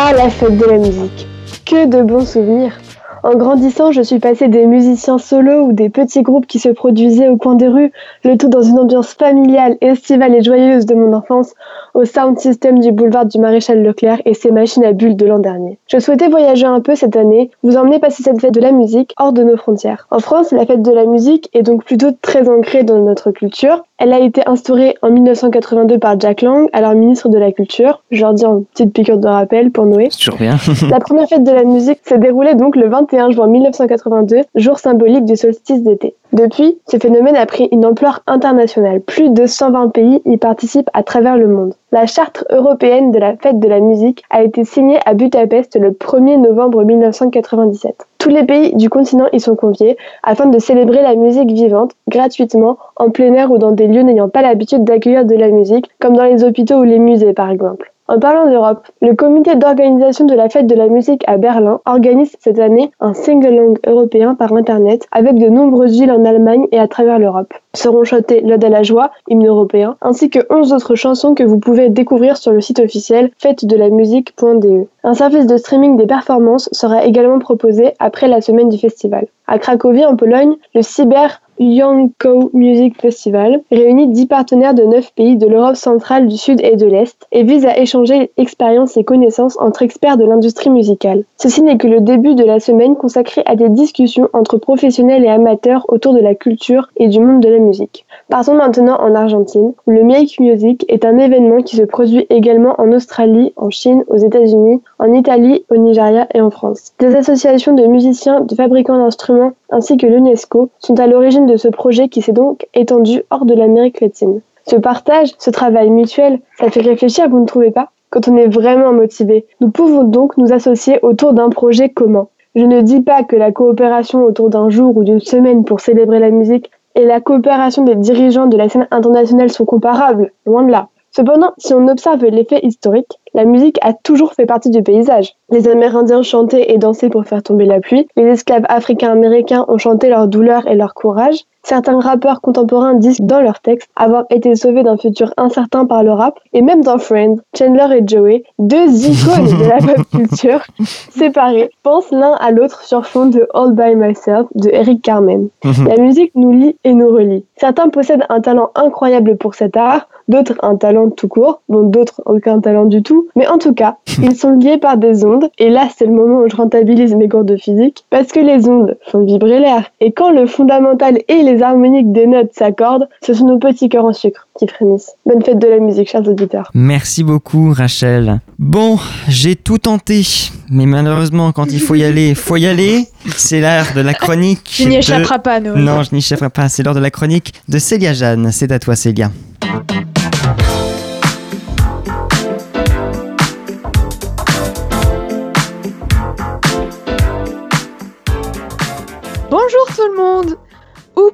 Ah, 0.00 0.12
la 0.12 0.30
fête 0.30 0.56
de 0.56 0.64
la 0.64 0.78
musique. 0.78 1.26
Que 1.66 1.86
de 1.86 2.02
bons 2.02 2.24
souvenirs. 2.24 2.78
En 3.24 3.34
grandissant, 3.34 3.90
je 3.90 4.00
suis 4.00 4.20
passée 4.20 4.46
des 4.46 4.64
musiciens 4.64 5.18
solos 5.18 5.66
ou 5.66 5.72
des 5.72 5.88
petits 5.88 6.22
groupes 6.22 6.46
qui 6.46 6.60
se 6.60 6.68
produisaient 6.68 7.28
au 7.28 7.36
coin 7.36 7.56
des 7.56 7.66
rues, 7.66 7.90
le 8.22 8.38
tout 8.38 8.48
dans 8.48 8.62
une 8.62 8.78
ambiance 8.78 9.14
familiale, 9.14 9.76
estivale 9.80 10.36
et 10.36 10.42
joyeuse 10.44 10.86
de 10.86 10.94
mon 10.94 11.12
enfance, 11.12 11.52
au 11.94 12.04
sound 12.04 12.38
system 12.38 12.78
du 12.78 12.92
boulevard 12.92 13.26
du 13.26 13.40
Maréchal 13.40 13.82
Leclerc 13.82 14.22
et 14.24 14.34
ses 14.34 14.52
machines 14.52 14.84
à 14.84 14.92
bulles 14.92 15.16
de 15.16 15.26
l'an 15.26 15.40
dernier. 15.40 15.80
Je 15.88 15.98
souhaitais 15.98 16.28
voyager 16.28 16.66
un 16.66 16.80
peu 16.80 16.94
cette 16.94 17.16
année, 17.16 17.50
vous 17.64 17.76
emmener 17.76 17.98
passer 17.98 18.22
cette 18.22 18.40
fête 18.40 18.54
de 18.54 18.60
la 18.60 18.70
musique 18.70 19.14
hors 19.18 19.32
de 19.32 19.42
nos 19.42 19.56
frontières. 19.56 20.06
En 20.12 20.20
France, 20.20 20.52
la 20.52 20.64
fête 20.64 20.82
de 20.82 20.92
la 20.92 21.06
musique 21.06 21.50
est 21.54 21.64
donc 21.64 21.82
plutôt 21.82 22.12
très 22.22 22.48
ancrée 22.48 22.84
dans 22.84 23.00
notre 23.00 23.32
culture. 23.32 23.82
Elle 24.00 24.12
a 24.12 24.20
été 24.20 24.42
instaurée 24.46 24.94
en 25.02 25.10
1982 25.10 25.98
par 25.98 26.20
Jack 26.20 26.42
Lang, 26.42 26.68
alors 26.72 26.94
ministre 26.94 27.28
de 27.28 27.36
la 27.36 27.50
Culture. 27.50 28.04
Je 28.12 28.20
leur 28.20 28.32
dis 28.32 28.46
en 28.46 28.62
petite 28.62 28.92
piqûre 28.92 29.18
de 29.18 29.26
rappel 29.26 29.72
pour 29.72 29.86
Noé. 29.86 30.06
C'est 30.12 30.18
toujours 30.18 30.38
bien. 30.38 30.56
La 30.88 31.00
première 31.00 31.28
fête 31.28 31.42
de 31.42 31.50
la 31.50 31.64
musique 31.64 31.98
s'est 32.04 32.18
déroulée 32.18 32.54
donc 32.54 32.76
le 32.76 32.88
21 32.88 33.32
juin 33.32 33.48
1982, 33.48 34.42
jour 34.54 34.78
symbolique 34.78 35.24
du 35.24 35.36
solstice 35.36 35.82
d'été. 35.82 36.14
Depuis, 36.32 36.78
ce 36.86 36.98
phénomène 36.98 37.36
a 37.36 37.46
pris 37.46 37.68
une 37.72 37.86
ampleur 37.86 38.20
internationale. 38.26 39.00
Plus 39.00 39.30
de 39.30 39.46
120 39.46 39.88
pays 39.88 40.20
y 40.26 40.36
participent 40.36 40.90
à 40.92 41.02
travers 41.02 41.38
le 41.38 41.48
monde. 41.48 41.74
La 41.90 42.06
charte 42.06 42.44
européenne 42.50 43.10
de 43.10 43.18
la 43.18 43.36
fête 43.36 43.58
de 43.58 43.68
la 43.68 43.80
musique 43.80 44.22
a 44.28 44.42
été 44.42 44.64
signée 44.64 44.98
à 45.06 45.14
Budapest 45.14 45.76
le 45.80 45.92
1er 45.92 46.38
novembre 46.38 46.84
1997. 46.84 48.06
Tous 48.18 48.28
les 48.28 48.44
pays 48.44 48.76
du 48.76 48.90
continent 48.90 49.28
y 49.32 49.40
sont 49.40 49.56
conviés 49.56 49.96
afin 50.22 50.46
de 50.46 50.58
célébrer 50.58 51.00
la 51.00 51.14
musique 51.14 51.50
vivante 51.50 51.92
gratuitement 52.08 52.76
en 52.96 53.08
plein 53.10 53.32
air 53.32 53.50
ou 53.50 53.56
dans 53.56 53.72
des 53.72 53.86
lieux 53.86 54.02
n'ayant 54.02 54.28
pas 54.28 54.42
l'habitude 54.42 54.84
d'accueillir 54.84 55.24
de 55.24 55.34
la 55.34 55.48
musique, 55.48 55.88
comme 55.98 56.16
dans 56.16 56.24
les 56.24 56.44
hôpitaux 56.44 56.80
ou 56.80 56.84
les 56.84 56.98
musées 56.98 57.32
par 57.32 57.50
exemple. 57.50 57.90
En 58.10 58.18
parlant 58.18 58.48
d'Europe, 58.48 58.88
le 59.02 59.14
comité 59.14 59.54
d'organisation 59.54 60.24
de 60.24 60.34
la 60.34 60.48
fête 60.48 60.66
de 60.66 60.74
la 60.74 60.88
musique 60.88 61.22
à 61.26 61.36
Berlin 61.36 61.80
organise 61.84 62.34
cette 62.40 62.58
année 62.58 62.90
un 63.00 63.12
sing-along 63.12 63.74
européen 63.86 64.34
par 64.34 64.54
internet 64.54 65.06
avec 65.12 65.34
de 65.34 65.50
nombreuses 65.50 65.92
villes 65.92 66.10
en 66.10 66.24
Allemagne 66.24 66.66
et 66.72 66.78
à 66.78 66.88
travers 66.88 67.18
l'Europe. 67.18 67.52
Seront 67.74 68.04
chantées 68.04 68.40
l'Ode 68.40 68.64
à 68.64 68.70
la 68.70 68.82
joie, 68.82 69.10
hymne 69.28 69.46
européen, 69.46 69.98
ainsi 70.00 70.30
que 70.30 70.38
11 70.48 70.72
autres 70.72 70.94
chansons 70.94 71.34
que 71.34 71.42
vous 71.42 71.58
pouvez 71.58 71.90
découvrir 71.90 72.38
sur 72.38 72.52
le 72.52 72.62
site 72.62 72.80
officiel 72.80 73.30
fête-de-la-musique.de. 73.36 74.86
Un 75.04 75.14
service 75.14 75.46
de 75.46 75.58
streaming 75.58 75.98
des 75.98 76.06
performances 76.06 76.70
sera 76.72 77.04
également 77.04 77.38
proposé 77.38 77.92
après 77.98 78.26
la 78.26 78.40
semaine 78.40 78.70
du 78.70 78.78
festival. 78.78 79.26
À 79.46 79.58
Cracovie, 79.58 80.06
en 80.06 80.16
Pologne, 80.16 80.56
le 80.74 80.80
Cyber 80.80 81.42
Youngco 81.60 82.50
Music 82.52 83.00
Festival 83.00 83.62
réunit 83.70 84.08
10 84.08 84.26
partenaires 84.26 84.74
de 84.74 84.84
9 84.84 85.12
pays 85.14 85.36
de 85.36 85.46
l'Europe 85.46 85.76
centrale, 85.76 86.26
du 86.26 86.36
Sud 86.36 86.60
et 86.62 86.76
de 86.76 86.86
l'Est 86.86 87.26
et 87.32 87.42
vise 87.42 87.66
à 87.66 87.78
échanger 87.78 88.30
expériences 88.36 88.96
et 88.96 89.04
connaissances 89.04 89.58
entre 89.60 89.82
experts 89.82 90.16
de 90.16 90.24
l'industrie 90.24 90.70
musicale. 90.70 91.24
Ceci 91.36 91.62
n'est 91.62 91.76
que 91.76 91.88
le 91.88 92.00
début 92.00 92.34
de 92.34 92.44
la 92.44 92.60
semaine 92.60 92.96
consacrée 92.96 93.42
à 93.46 93.56
des 93.56 93.68
discussions 93.68 94.28
entre 94.32 94.58
professionnels 94.58 95.24
et 95.24 95.28
amateurs 95.28 95.84
autour 95.88 96.14
de 96.14 96.20
la 96.20 96.34
culture 96.34 96.90
et 96.96 97.08
du 97.08 97.20
monde 97.20 97.42
de 97.42 97.48
la 97.48 97.58
musique. 97.58 98.06
Partons 98.28 98.54
maintenant 98.54 99.00
en 99.00 99.14
Argentine, 99.14 99.72
où 99.86 99.90
le 99.90 100.04
Make 100.04 100.38
Music 100.40 100.84
est 100.88 101.04
un 101.04 101.18
événement 101.18 101.62
qui 101.62 101.76
se 101.76 101.82
produit 101.82 102.26
également 102.30 102.74
en 102.78 102.92
Australie, 102.92 103.52
en 103.56 103.70
Chine, 103.70 104.04
aux 104.08 104.16
États-Unis, 104.16 104.80
en 104.98 105.12
Italie, 105.12 105.64
au 105.70 105.76
Nigeria 105.76 106.26
et 106.34 106.40
en 106.40 106.50
France. 106.50 106.92
Des 106.98 107.16
associations 107.16 107.74
de 107.74 107.86
musiciens, 107.86 108.40
de 108.40 108.54
fabricants 108.54 108.98
d'instruments 108.98 109.52
ainsi 109.70 109.96
que 109.96 110.06
l'UNESCO 110.06 110.70
sont 110.78 110.98
à 111.00 111.06
l'origine 111.06 111.46
de 111.46 111.56
ce 111.56 111.68
projet 111.68 112.08
qui 112.08 112.22
s'est 112.22 112.32
donc 112.32 112.66
étendu 112.74 113.22
hors 113.30 113.44
de 113.44 113.54
l'Amérique 113.54 114.00
latine. 114.00 114.40
Ce 114.66 114.76
partage, 114.76 115.30
ce 115.38 115.50
travail 115.50 115.90
mutuel, 115.90 116.40
ça 116.58 116.70
fait 116.70 116.80
réfléchir, 116.80 117.28
vous 117.28 117.40
ne 117.40 117.46
trouvez 117.46 117.70
pas? 117.70 117.90
Quand 118.10 118.28
on 118.28 118.36
est 118.36 118.48
vraiment 118.48 118.92
motivé, 118.92 119.46
nous 119.60 119.70
pouvons 119.70 120.04
donc 120.04 120.36
nous 120.36 120.52
associer 120.52 120.98
autour 121.02 121.34
d'un 121.34 121.50
projet 121.50 121.88
commun. 121.88 122.28
Je 122.54 122.64
ne 122.64 122.80
dis 122.80 123.00
pas 123.00 123.22
que 123.22 123.36
la 123.36 123.52
coopération 123.52 124.24
autour 124.24 124.48
d'un 124.48 124.70
jour 124.70 124.96
ou 124.96 125.04
d'une 125.04 125.20
semaine 125.20 125.64
pour 125.64 125.80
célébrer 125.80 126.18
la 126.18 126.30
musique 126.30 126.70
et 126.94 127.04
la 127.04 127.20
coopération 127.20 127.84
des 127.84 127.94
dirigeants 127.94 128.46
de 128.46 128.56
la 128.56 128.68
scène 128.68 128.88
internationale 128.90 129.50
sont 129.50 129.64
comparables, 129.64 130.32
loin 130.46 130.64
de 130.64 130.72
là. 130.72 130.88
Cependant, 131.12 131.52
si 131.58 131.72
on 131.74 131.88
observe 131.88 132.24
l'effet 132.24 132.60
historique, 132.62 133.18
la 133.34 133.44
musique 133.44 133.78
a 133.82 133.92
toujours 133.92 134.34
fait 134.34 134.46
partie 134.46 134.70
du 134.70 134.82
paysage. 134.82 135.34
Les 135.50 135.68
Amérindiens 135.68 136.22
chantaient 136.22 136.72
et 136.72 136.78
dansaient 136.78 137.10
pour 137.10 137.24
faire 137.24 137.42
tomber 137.42 137.64
la 137.64 137.80
pluie, 137.80 138.06
les 138.16 138.24
esclaves 138.24 138.66
africains-américains 138.68 139.64
ont 139.68 139.78
chanté 139.78 140.08
leur 140.08 140.28
douleur 140.28 140.66
et 140.66 140.74
leur 140.74 140.94
courage, 140.94 141.44
certains 141.68 142.00
rappeurs 142.00 142.40
contemporains 142.40 142.94
disent 142.94 143.20
dans 143.20 143.42
leurs 143.42 143.60
textes 143.60 143.90
avoir 143.94 144.24
été 144.30 144.54
sauvés 144.56 144.82
d'un 144.82 144.96
futur 144.96 145.32
incertain 145.36 145.84
par 145.84 146.02
le 146.02 146.12
rap, 146.12 146.38
et 146.54 146.62
même 146.62 146.82
dans 146.82 146.98
Friends, 146.98 147.36
Chandler 147.56 147.98
et 147.98 148.02
Joey, 148.06 148.42
deux 148.58 148.88
icônes 149.06 149.58
de 149.58 149.68
la 149.68 149.76
pop 149.78 150.06
culture, 150.10 150.62
séparés, 151.10 151.70
pensent 151.82 152.10
l'un 152.10 152.32
à 152.40 152.50
l'autre 152.50 152.82
sur 152.82 153.06
fond 153.06 153.26
de 153.26 153.46
All 153.52 153.72
By 153.72 153.94
Myself 153.94 154.46
de 154.54 154.70
Eric 154.70 155.02
Carmen. 155.02 155.48
La 155.62 156.02
musique 156.02 156.32
nous 156.34 156.52
lie 156.52 156.76
et 156.84 156.94
nous 156.94 157.08
relie. 157.08 157.44
Certains 157.56 157.90
possèdent 157.90 158.24
un 158.30 158.40
talent 158.40 158.70
incroyable 158.74 159.36
pour 159.36 159.54
cet 159.54 159.76
art, 159.76 160.08
d'autres 160.28 160.56
un 160.62 160.76
talent 160.76 161.10
tout 161.10 161.28
court, 161.28 161.60
dont 161.68 161.82
d'autres 161.82 162.22
aucun 162.24 162.60
talent 162.60 162.84
du 162.84 163.02
tout, 163.02 163.28
mais 163.36 163.46
en 163.46 163.58
tout 163.58 163.74
cas, 163.74 163.96
ils 164.22 164.36
sont 164.36 164.52
liés 164.52 164.78
par 164.78 164.96
des 164.96 165.24
ondes, 165.24 165.50
et 165.58 165.68
là 165.68 165.88
c'est 165.94 166.06
le 166.06 166.12
moment 166.12 166.40
où 166.40 166.48
je 166.48 166.56
rentabilise 166.56 167.14
mes 167.14 167.28
cours 167.28 167.44
de 167.44 167.56
physique, 167.56 168.04
parce 168.10 168.28
que 168.28 168.40
les 168.40 168.68
ondes 168.68 168.96
font 169.06 169.24
vibrer 169.24 169.60
l'air, 169.60 169.90
et 170.00 170.12
quand 170.12 170.30
le 170.30 170.46
fondamental 170.46 171.18
et 171.28 171.42
les 171.42 171.57
harmoniques 171.62 172.12
des 172.12 172.26
notes 172.26 172.50
s'accordent, 172.54 173.08
ce 173.24 173.34
sont 173.34 173.46
nos 173.46 173.58
petits 173.58 173.88
cœurs 173.88 174.04
en 174.04 174.12
sucre 174.12 174.46
qui 174.58 174.66
frémissent. 174.66 175.12
Bonne 175.26 175.42
fête 175.42 175.58
de 175.58 175.66
la 175.68 175.78
musique, 175.78 176.08
chers 176.10 176.26
auditeurs. 176.26 176.70
Merci 176.74 177.24
beaucoup 177.24 177.72
Rachel. 177.72 178.40
Bon, 178.58 178.98
j'ai 179.28 179.56
tout 179.56 179.78
tenté, 179.78 180.22
mais 180.70 180.86
malheureusement 180.86 181.52
quand 181.52 181.66
il 181.72 181.80
faut 181.80 181.94
y 181.94 182.04
aller, 182.04 182.34
faut 182.34 182.56
y 182.56 182.66
aller. 182.66 183.06
C'est 183.36 183.60
l'heure 183.60 183.86
de 183.94 184.00
la 184.00 184.14
chronique. 184.14 184.64
Tu 184.64 184.84
n'y 184.86 184.94
de- 184.94 184.98
échapperas 184.98 185.38
pas, 185.38 185.60
Noël. 185.60 185.82
Non, 185.82 186.02
je 186.02 186.10
n'y 186.12 186.18
échapperai 186.18 186.50
pas. 186.50 186.68
C'est 186.68 186.82
l'heure 186.82 186.94
de 186.94 187.00
la 187.00 187.10
chronique 187.10 187.54
de 187.68 187.78
Célia 187.78 188.12
Jeanne. 188.12 188.50
C'est 188.52 188.72
à 188.72 188.78
toi 188.78 188.96
Célia. 188.96 189.30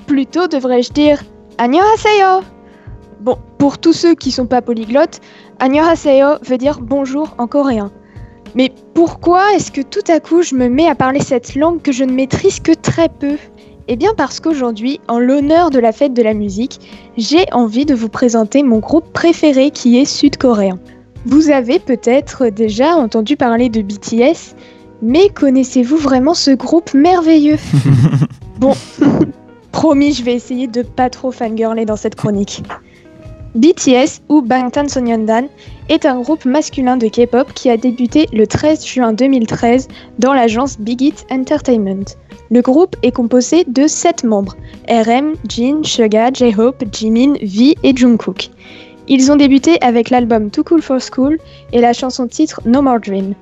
Plutôt 0.06 0.46
devrais-je 0.46 0.92
dire 0.92 1.22
Annyeonghaseyo 1.58 2.44
Bon, 3.20 3.38
pour 3.58 3.78
tous 3.78 3.92
ceux 3.92 4.14
qui 4.14 4.30
sont 4.30 4.46
pas 4.46 4.62
polyglottes, 4.62 5.20
Annyeonghaseyo 5.60 6.38
veut 6.42 6.58
dire 6.58 6.80
bonjour 6.80 7.34
en 7.38 7.46
coréen. 7.46 7.90
Mais 8.54 8.72
pourquoi 8.94 9.54
est-ce 9.54 9.72
que 9.72 9.80
tout 9.80 10.04
à 10.08 10.20
coup 10.20 10.42
je 10.42 10.54
me 10.54 10.68
mets 10.68 10.86
à 10.86 10.94
parler 10.94 11.20
cette 11.20 11.54
langue 11.54 11.82
que 11.82 11.92
je 11.92 12.04
ne 12.04 12.12
maîtrise 12.12 12.60
que 12.60 12.72
très 12.72 13.08
peu? 13.08 13.36
Eh 13.88 13.96
bien 13.96 14.12
parce 14.16 14.40
qu'aujourd'hui, 14.40 15.00
en 15.08 15.18
l'honneur 15.18 15.70
de 15.70 15.78
la 15.78 15.92
fête 15.92 16.14
de 16.14 16.22
la 16.22 16.34
musique, 16.34 16.80
j'ai 17.16 17.44
envie 17.52 17.84
de 17.84 17.94
vous 17.94 18.08
présenter 18.08 18.62
mon 18.62 18.78
groupe 18.78 19.12
préféré 19.12 19.70
qui 19.70 19.98
est 19.98 20.04
sud-coréen. 20.04 20.78
Vous 21.26 21.50
avez 21.50 21.78
peut-être 21.78 22.48
déjà 22.48 22.96
entendu 22.96 23.36
parler 23.36 23.68
de 23.68 23.82
BTS, 23.82 24.54
mais 25.02 25.28
connaissez-vous 25.28 25.96
vraiment 25.96 26.34
ce 26.34 26.50
groupe 26.50 26.94
merveilleux? 26.94 27.58
Bon, 28.60 28.72
promis, 29.74 30.12
je 30.12 30.22
vais 30.22 30.34
essayer 30.34 30.68
de 30.68 30.82
pas 30.82 31.10
trop 31.10 31.32
fangirler 31.32 31.84
dans 31.84 31.96
cette 31.96 32.14
chronique. 32.14 32.62
BTS 33.56 34.22
ou 34.28 34.40
Bangtan 34.40 34.86
Sonyeondan 34.86 35.48
est 35.88 36.06
un 36.06 36.20
groupe 36.20 36.44
masculin 36.44 36.96
de 36.96 37.08
K-pop 37.08 37.52
qui 37.54 37.70
a 37.70 37.76
débuté 37.76 38.28
le 38.32 38.46
13 38.46 38.86
juin 38.86 39.12
2013 39.12 39.88
dans 40.20 40.32
l'agence 40.32 40.78
Big 40.78 41.02
Hit 41.02 41.26
Entertainment. 41.28 42.04
Le 42.52 42.60
groupe 42.62 42.94
est 43.02 43.10
composé 43.10 43.64
de 43.66 43.88
7 43.88 44.22
membres 44.22 44.54
RM, 44.88 45.34
Jin, 45.48 45.82
Suga, 45.82 46.32
J-Hope, 46.32 46.84
Jimin, 46.92 47.34
V 47.42 47.74
et 47.82 47.96
Jungkook. 47.96 48.50
Ils 49.08 49.32
ont 49.32 49.36
débuté 49.36 49.76
avec 49.80 50.10
l'album 50.10 50.50
Too 50.50 50.62
Cool 50.62 50.82
for 50.82 51.00
School 51.00 51.36
et 51.72 51.80
la 51.80 51.92
chanson 51.92 52.28
titre 52.28 52.60
No 52.64 52.80
More 52.80 53.00
Dream. 53.00 53.34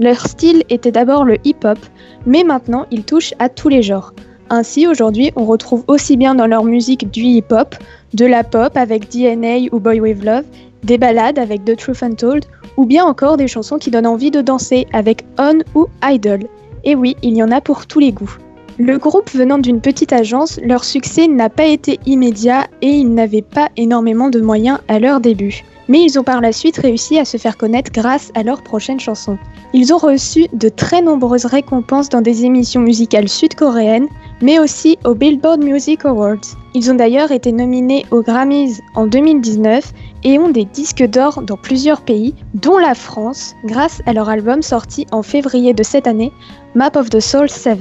Leur 0.00 0.20
style 0.20 0.64
était 0.68 0.92
d'abord 0.92 1.24
le 1.24 1.38
hip-hop, 1.44 1.78
mais 2.26 2.44
maintenant 2.44 2.84
ils 2.90 3.04
touchent 3.04 3.32
à 3.38 3.48
tous 3.48 3.70
les 3.70 3.82
genres. 3.82 4.12
Ainsi, 4.50 4.86
aujourd'hui, 4.86 5.30
on 5.36 5.44
retrouve 5.44 5.84
aussi 5.88 6.16
bien 6.16 6.34
dans 6.34 6.46
leur 6.46 6.64
musique 6.64 7.10
du 7.10 7.20
hip-hop, 7.20 7.74
de 8.14 8.24
la 8.24 8.44
pop 8.44 8.76
avec 8.76 9.10
DNA 9.10 9.68
ou 9.72 9.78
Boy 9.78 10.00
With 10.00 10.24
Love, 10.24 10.44
des 10.84 10.96
ballades 10.96 11.38
avec 11.38 11.64
The 11.66 11.76
Truth 11.76 12.02
Untold, 12.02 12.46
ou 12.78 12.86
bien 12.86 13.04
encore 13.04 13.36
des 13.36 13.48
chansons 13.48 13.76
qui 13.76 13.90
donnent 13.90 14.06
envie 14.06 14.30
de 14.30 14.40
danser 14.40 14.86
avec 14.92 15.24
On 15.38 15.58
ou 15.74 15.86
Idol. 16.02 16.44
Et 16.84 16.94
oui, 16.94 17.16
il 17.22 17.36
y 17.36 17.42
en 17.42 17.50
a 17.50 17.60
pour 17.60 17.86
tous 17.86 17.98
les 17.98 18.12
goûts. 18.12 18.38
Le 18.78 18.96
groupe 18.96 19.30
venant 19.30 19.58
d'une 19.58 19.80
petite 19.80 20.12
agence, 20.12 20.58
leur 20.62 20.84
succès 20.84 21.26
n'a 21.26 21.50
pas 21.50 21.66
été 21.66 21.98
immédiat 22.06 22.68
et 22.80 22.90
ils 22.90 23.12
n'avaient 23.12 23.42
pas 23.42 23.68
énormément 23.76 24.30
de 24.30 24.40
moyens 24.40 24.78
à 24.88 24.98
leur 24.98 25.20
début. 25.20 25.64
Mais 25.88 26.02
ils 26.02 26.18
ont 26.18 26.22
par 26.22 26.40
la 26.40 26.52
suite 26.52 26.76
réussi 26.76 27.18
à 27.18 27.24
se 27.24 27.36
faire 27.36 27.56
connaître 27.56 27.90
grâce 27.92 28.30
à 28.34 28.42
leurs 28.42 28.62
prochaines 28.62 29.00
chansons. 29.00 29.38
Ils 29.72 29.92
ont 29.92 29.98
reçu 29.98 30.46
de 30.52 30.68
très 30.68 31.02
nombreuses 31.02 31.46
récompenses 31.46 32.08
dans 32.08 32.20
des 32.20 32.44
émissions 32.44 32.80
musicales 32.80 33.28
sud-coréennes, 33.28 34.08
mais 34.42 34.58
aussi 34.58 34.98
aux 35.04 35.14
Billboard 35.14 35.62
Music 35.62 36.04
Awards. 36.04 36.56
Ils 36.74 36.90
ont 36.90 36.94
d'ailleurs 36.94 37.32
été 37.32 37.52
nominés 37.52 38.06
aux 38.10 38.22
Grammys 38.22 38.80
en 38.94 39.06
2019 39.06 39.92
et 40.24 40.38
ont 40.38 40.50
des 40.50 40.64
disques 40.64 41.04
d'or 41.04 41.42
dans 41.42 41.56
plusieurs 41.56 42.02
pays, 42.02 42.34
dont 42.54 42.78
la 42.78 42.94
France, 42.94 43.54
grâce 43.64 44.00
à 44.06 44.12
leur 44.12 44.28
album 44.28 44.62
sorti 44.62 45.06
en 45.10 45.22
février 45.22 45.72
de 45.72 45.82
cette 45.82 46.06
année, 46.06 46.32
Map 46.74 46.92
of 46.96 47.10
the 47.10 47.20
Soul 47.20 47.48
7. 47.48 47.78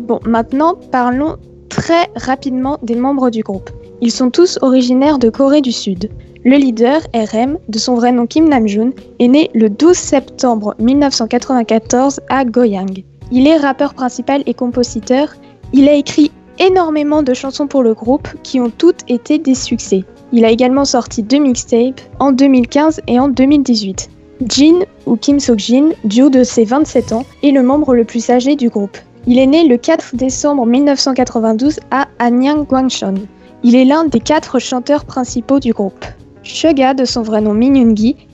Bon, 0.00 0.20
maintenant 0.24 0.74
parlons 0.92 1.36
très 1.68 2.08
rapidement 2.16 2.78
des 2.82 2.94
membres 2.94 3.30
du 3.30 3.42
groupe. 3.42 3.70
Ils 4.00 4.12
sont 4.12 4.30
tous 4.30 4.58
originaires 4.62 5.18
de 5.18 5.30
Corée 5.30 5.60
du 5.60 5.72
Sud. 5.72 6.10
Le 6.50 6.56
leader, 6.56 7.02
RM, 7.12 7.58
de 7.68 7.78
son 7.78 7.94
vrai 7.94 8.10
nom 8.10 8.26
Kim 8.26 8.48
Namjoon, 8.48 8.94
est 9.18 9.28
né 9.28 9.50
le 9.52 9.68
12 9.68 9.94
septembre 9.94 10.74
1994 10.78 12.20
à 12.30 12.46
Goyang. 12.46 13.04
Il 13.30 13.46
est 13.46 13.58
rappeur 13.58 13.92
principal 13.92 14.42
et 14.46 14.54
compositeur. 14.54 15.28
Il 15.74 15.90
a 15.90 15.92
écrit 15.92 16.32
énormément 16.58 17.22
de 17.22 17.34
chansons 17.34 17.66
pour 17.66 17.82
le 17.82 17.92
groupe 17.92 18.28
qui 18.42 18.60
ont 18.60 18.70
toutes 18.70 19.02
été 19.08 19.38
des 19.38 19.54
succès. 19.54 20.04
Il 20.32 20.46
a 20.46 20.50
également 20.50 20.86
sorti 20.86 21.22
deux 21.22 21.36
mixtapes 21.36 22.00
en 22.18 22.32
2015 22.32 23.02
et 23.08 23.20
en 23.20 23.28
2018. 23.28 24.08
Jin, 24.46 24.86
ou 25.04 25.16
Kim 25.16 25.40
Sok-jin, 25.40 25.90
du 26.04 26.22
haut 26.22 26.30
de 26.30 26.44
ses 26.44 26.64
27 26.64 27.12
ans, 27.12 27.26
est 27.42 27.50
le 27.50 27.62
membre 27.62 27.94
le 27.94 28.04
plus 28.04 28.30
âgé 28.30 28.56
du 28.56 28.70
groupe. 28.70 28.96
Il 29.26 29.38
est 29.38 29.46
né 29.46 29.68
le 29.68 29.76
4 29.76 30.16
décembre 30.16 30.64
1992 30.64 31.78
à 31.90 32.08
Anyang, 32.18 32.64
Guangchon. 32.64 33.16
Il 33.64 33.76
est 33.76 33.84
l'un 33.84 34.06
des 34.06 34.20
quatre 34.20 34.58
chanteurs 34.58 35.04
principaux 35.04 35.60
du 35.60 35.74
groupe. 35.74 36.06
Suga, 36.48 36.94
de 36.94 37.04
son 37.04 37.22
vrai 37.22 37.42
nom 37.42 37.52
Min 37.52 37.74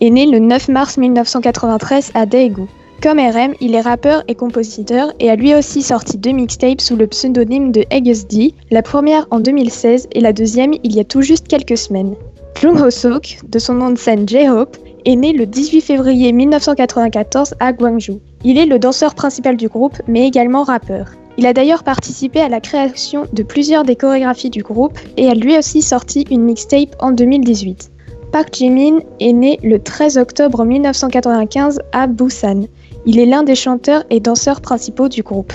est 0.00 0.10
né 0.10 0.26
le 0.26 0.38
9 0.38 0.68
mars 0.68 0.96
1993 0.96 2.12
à 2.14 2.26
Daegu. 2.26 2.62
Comme 3.02 3.18
RM, 3.18 3.54
il 3.60 3.74
est 3.74 3.80
rappeur 3.80 4.22
et 4.28 4.34
compositeur 4.34 5.12
et 5.18 5.30
a 5.30 5.36
lui 5.36 5.54
aussi 5.54 5.82
sorti 5.82 6.16
deux 6.16 6.30
mixtapes 6.30 6.80
sous 6.80 6.96
le 6.96 7.08
pseudonyme 7.08 7.72
de 7.72 7.84
D, 8.28 8.54
la 8.70 8.82
première 8.82 9.26
en 9.30 9.40
2016 9.40 10.08
et 10.12 10.20
la 10.20 10.32
deuxième 10.32 10.74
il 10.84 10.94
y 10.94 11.00
a 11.00 11.04
tout 11.04 11.22
juste 11.22 11.48
quelques 11.48 11.76
semaines. 11.76 12.14
Jung 12.58 12.80
Ho 12.80 12.88
Sok, 12.88 13.40
de 13.48 13.58
son 13.58 13.74
nom 13.74 13.90
de 13.90 13.98
scène 13.98 14.28
J-Hope, 14.28 14.76
est 15.04 15.16
né 15.16 15.32
le 15.32 15.44
18 15.44 15.80
février 15.82 16.32
1994 16.32 17.54
à 17.58 17.72
Gwangju. 17.72 18.20
Il 18.44 18.58
est 18.58 18.66
le 18.66 18.78
danseur 18.78 19.14
principal 19.14 19.56
du 19.56 19.68
groupe, 19.68 20.00
mais 20.06 20.26
également 20.26 20.62
rappeur. 20.62 21.10
Il 21.36 21.46
a 21.46 21.52
d'ailleurs 21.52 21.82
participé 21.82 22.40
à 22.40 22.48
la 22.48 22.60
création 22.60 23.26
de 23.32 23.42
plusieurs 23.42 23.82
des 23.82 23.96
chorégraphies 23.96 24.50
du 24.50 24.62
groupe 24.62 24.98
et 25.16 25.28
a 25.28 25.34
lui 25.34 25.58
aussi 25.58 25.82
sorti 25.82 26.24
une 26.30 26.42
mixtape 26.42 26.94
en 27.00 27.10
2018. 27.10 27.90
Park 28.34 28.52
Jimin 28.52 28.98
est 29.20 29.32
né 29.32 29.60
le 29.62 29.78
13 29.78 30.18
octobre 30.18 30.64
1995 30.64 31.78
à 31.92 32.08
Busan. 32.08 32.62
Il 33.06 33.20
est 33.20 33.26
l'un 33.26 33.44
des 33.44 33.54
chanteurs 33.54 34.02
et 34.10 34.18
danseurs 34.18 34.60
principaux 34.60 35.08
du 35.08 35.22
groupe. 35.22 35.52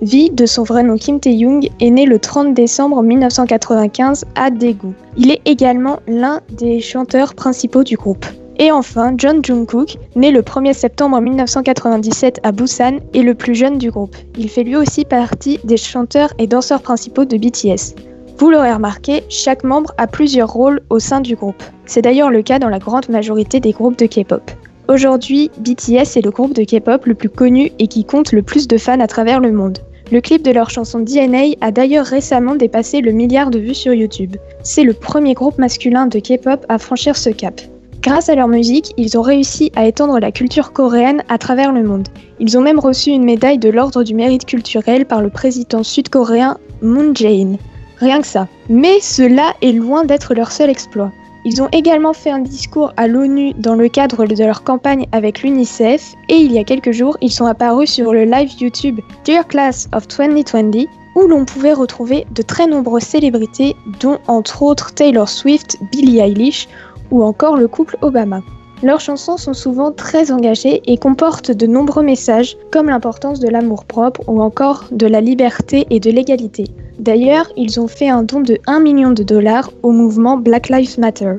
Vi, 0.00 0.30
de 0.30 0.46
son 0.46 0.62
vrai 0.62 0.82
nom 0.84 0.96
Kim 0.96 1.20
Tae-young, 1.20 1.68
est 1.80 1.90
né 1.90 2.06
le 2.06 2.18
30 2.18 2.54
décembre 2.54 3.02
1995 3.02 4.24
à 4.36 4.50
Daegu. 4.50 4.94
Il 5.18 5.32
est 5.32 5.42
également 5.44 5.98
l'un 6.08 6.40
des 6.50 6.80
chanteurs 6.80 7.34
principaux 7.34 7.84
du 7.84 7.96
groupe. 7.96 8.24
Et 8.58 8.72
enfin, 8.72 9.12
John 9.18 9.44
Jungkook, 9.44 9.98
né 10.16 10.30
le 10.30 10.40
1er 10.40 10.72
septembre 10.72 11.20
1997 11.20 12.40
à 12.42 12.52
Busan, 12.52 13.00
est 13.12 13.20
le 13.20 13.34
plus 13.34 13.54
jeune 13.54 13.76
du 13.76 13.90
groupe. 13.90 14.16
Il 14.38 14.48
fait 14.48 14.64
lui 14.64 14.76
aussi 14.76 15.04
partie 15.04 15.60
des 15.64 15.76
chanteurs 15.76 16.32
et 16.38 16.46
danseurs 16.46 16.80
principaux 16.80 17.26
de 17.26 17.36
BTS. 17.36 18.13
Vous 18.36 18.50
l'aurez 18.50 18.72
remarqué, 18.72 19.22
chaque 19.28 19.62
membre 19.62 19.92
a 19.96 20.08
plusieurs 20.08 20.52
rôles 20.52 20.80
au 20.90 20.98
sein 20.98 21.20
du 21.20 21.36
groupe. 21.36 21.62
C'est 21.86 22.02
d'ailleurs 22.02 22.30
le 22.30 22.42
cas 22.42 22.58
dans 22.58 22.68
la 22.68 22.80
grande 22.80 23.08
majorité 23.08 23.60
des 23.60 23.70
groupes 23.70 23.96
de 23.96 24.06
K-pop. 24.06 24.50
Aujourd'hui, 24.88 25.52
BTS 25.58 26.16
est 26.16 26.24
le 26.24 26.32
groupe 26.32 26.52
de 26.52 26.64
K-pop 26.64 27.06
le 27.06 27.14
plus 27.14 27.28
connu 27.28 27.70
et 27.78 27.86
qui 27.86 28.04
compte 28.04 28.32
le 28.32 28.42
plus 28.42 28.66
de 28.66 28.76
fans 28.76 28.98
à 28.98 29.06
travers 29.06 29.38
le 29.38 29.52
monde. 29.52 29.78
Le 30.10 30.20
clip 30.20 30.42
de 30.42 30.50
leur 30.50 30.68
chanson 30.68 30.98
DNA 30.98 31.54
a 31.60 31.70
d'ailleurs 31.70 32.06
récemment 32.06 32.56
dépassé 32.56 33.00
le 33.00 33.12
milliard 33.12 33.50
de 33.50 33.60
vues 33.60 33.74
sur 33.74 33.94
YouTube. 33.94 34.36
C'est 34.64 34.82
le 34.82 34.94
premier 34.94 35.34
groupe 35.34 35.58
masculin 35.58 36.06
de 36.06 36.18
K-pop 36.18 36.66
à 36.68 36.78
franchir 36.78 37.16
ce 37.16 37.30
cap. 37.30 37.60
Grâce 38.02 38.28
à 38.28 38.34
leur 38.34 38.48
musique, 38.48 38.92
ils 38.98 39.16
ont 39.16 39.22
réussi 39.22 39.70
à 39.76 39.86
étendre 39.86 40.18
la 40.18 40.32
culture 40.32 40.72
coréenne 40.72 41.22
à 41.28 41.38
travers 41.38 41.72
le 41.72 41.84
monde. 41.84 42.08
Ils 42.40 42.58
ont 42.58 42.62
même 42.62 42.80
reçu 42.80 43.10
une 43.10 43.24
médaille 43.24 43.58
de 43.58 43.70
l'Ordre 43.70 44.02
du 44.02 44.14
mérite 44.14 44.44
culturel 44.44 45.06
par 45.06 45.22
le 45.22 45.30
président 45.30 45.84
sud-coréen 45.84 46.58
Moon 46.82 47.14
Jae-in. 47.14 47.56
Rien 48.04 48.20
que 48.20 48.26
ça. 48.26 48.48
Mais 48.68 49.00
cela 49.00 49.54
est 49.62 49.72
loin 49.72 50.04
d'être 50.04 50.34
leur 50.34 50.52
seul 50.52 50.68
exploit. 50.68 51.10
Ils 51.46 51.62
ont 51.62 51.70
également 51.72 52.12
fait 52.12 52.28
un 52.28 52.40
discours 52.40 52.92
à 52.98 53.08
l'ONU 53.08 53.54
dans 53.54 53.76
le 53.76 53.88
cadre 53.88 54.26
de 54.26 54.44
leur 54.44 54.62
campagne 54.62 55.06
avec 55.12 55.42
l'UNICEF 55.42 56.14
et 56.28 56.36
il 56.36 56.52
y 56.52 56.58
a 56.58 56.64
quelques 56.64 56.92
jours, 56.92 57.16
ils 57.22 57.32
sont 57.32 57.46
apparus 57.46 57.90
sur 57.90 58.12
le 58.12 58.24
live 58.24 58.50
YouTube 58.60 59.00
Dear 59.24 59.48
Class 59.48 59.88
of 59.94 60.06
2020 60.06 60.86
où 61.14 61.26
l'on 61.26 61.46
pouvait 61.46 61.72
retrouver 61.72 62.26
de 62.30 62.42
très 62.42 62.66
nombreuses 62.66 63.04
célébrités 63.04 63.74
dont 64.00 64.18
entre 64.26 64.62
autres 64.62 64.92
Taylor 64.92 65.26
Swift, 65.26 65.78
Billie 65.90 66.18
Eilish 66.18 66.68
ou 67.10 67.22
encore 67.22 67.56
le 67.56 67.68
couple 67.68 67.96
Obama. 68.02 68.42
Leurs 68.82 69.00
chansons 69.00 69.38
sont 69.38 69.54
souvent 69.54 69.92
très 69.92 70.30
engagées 70.30 70.82
et 70.84 70.98
comportent 70.98 71.52
de 71.52 71.66
nombreux 71.66 72.02
messages 72.02 72.58
comme 72.70 72.90
l'importance 72.90 73.40
de 73.40 73.48
l'amour-propre 73.48 74.20
ou 74.26 74.42
encore 74.42 74.84
de 74.90 75.06
la 75.06 75.22
liberté 75.22 75.86
et 75.88 76.00
de 76.00 76.10
l'égalité. 76.10 76.66
D'ailleurs, 77.04 77.52
ils 77.58 77.78
ont 77.80 77.86
fait 77.86 78.08
un 78.08 78.22
don 78.22 78.40
de 78.40 78.58
1 78.66 78.80
million 78.80 79.10
de 79.10 79.22
dollars 79.22 79.70
au 79.82 79.92
mouvement 79.92 80.38
Black 80.38 80.70
Lives 80.70 80.98
Matter. 80.98 81.34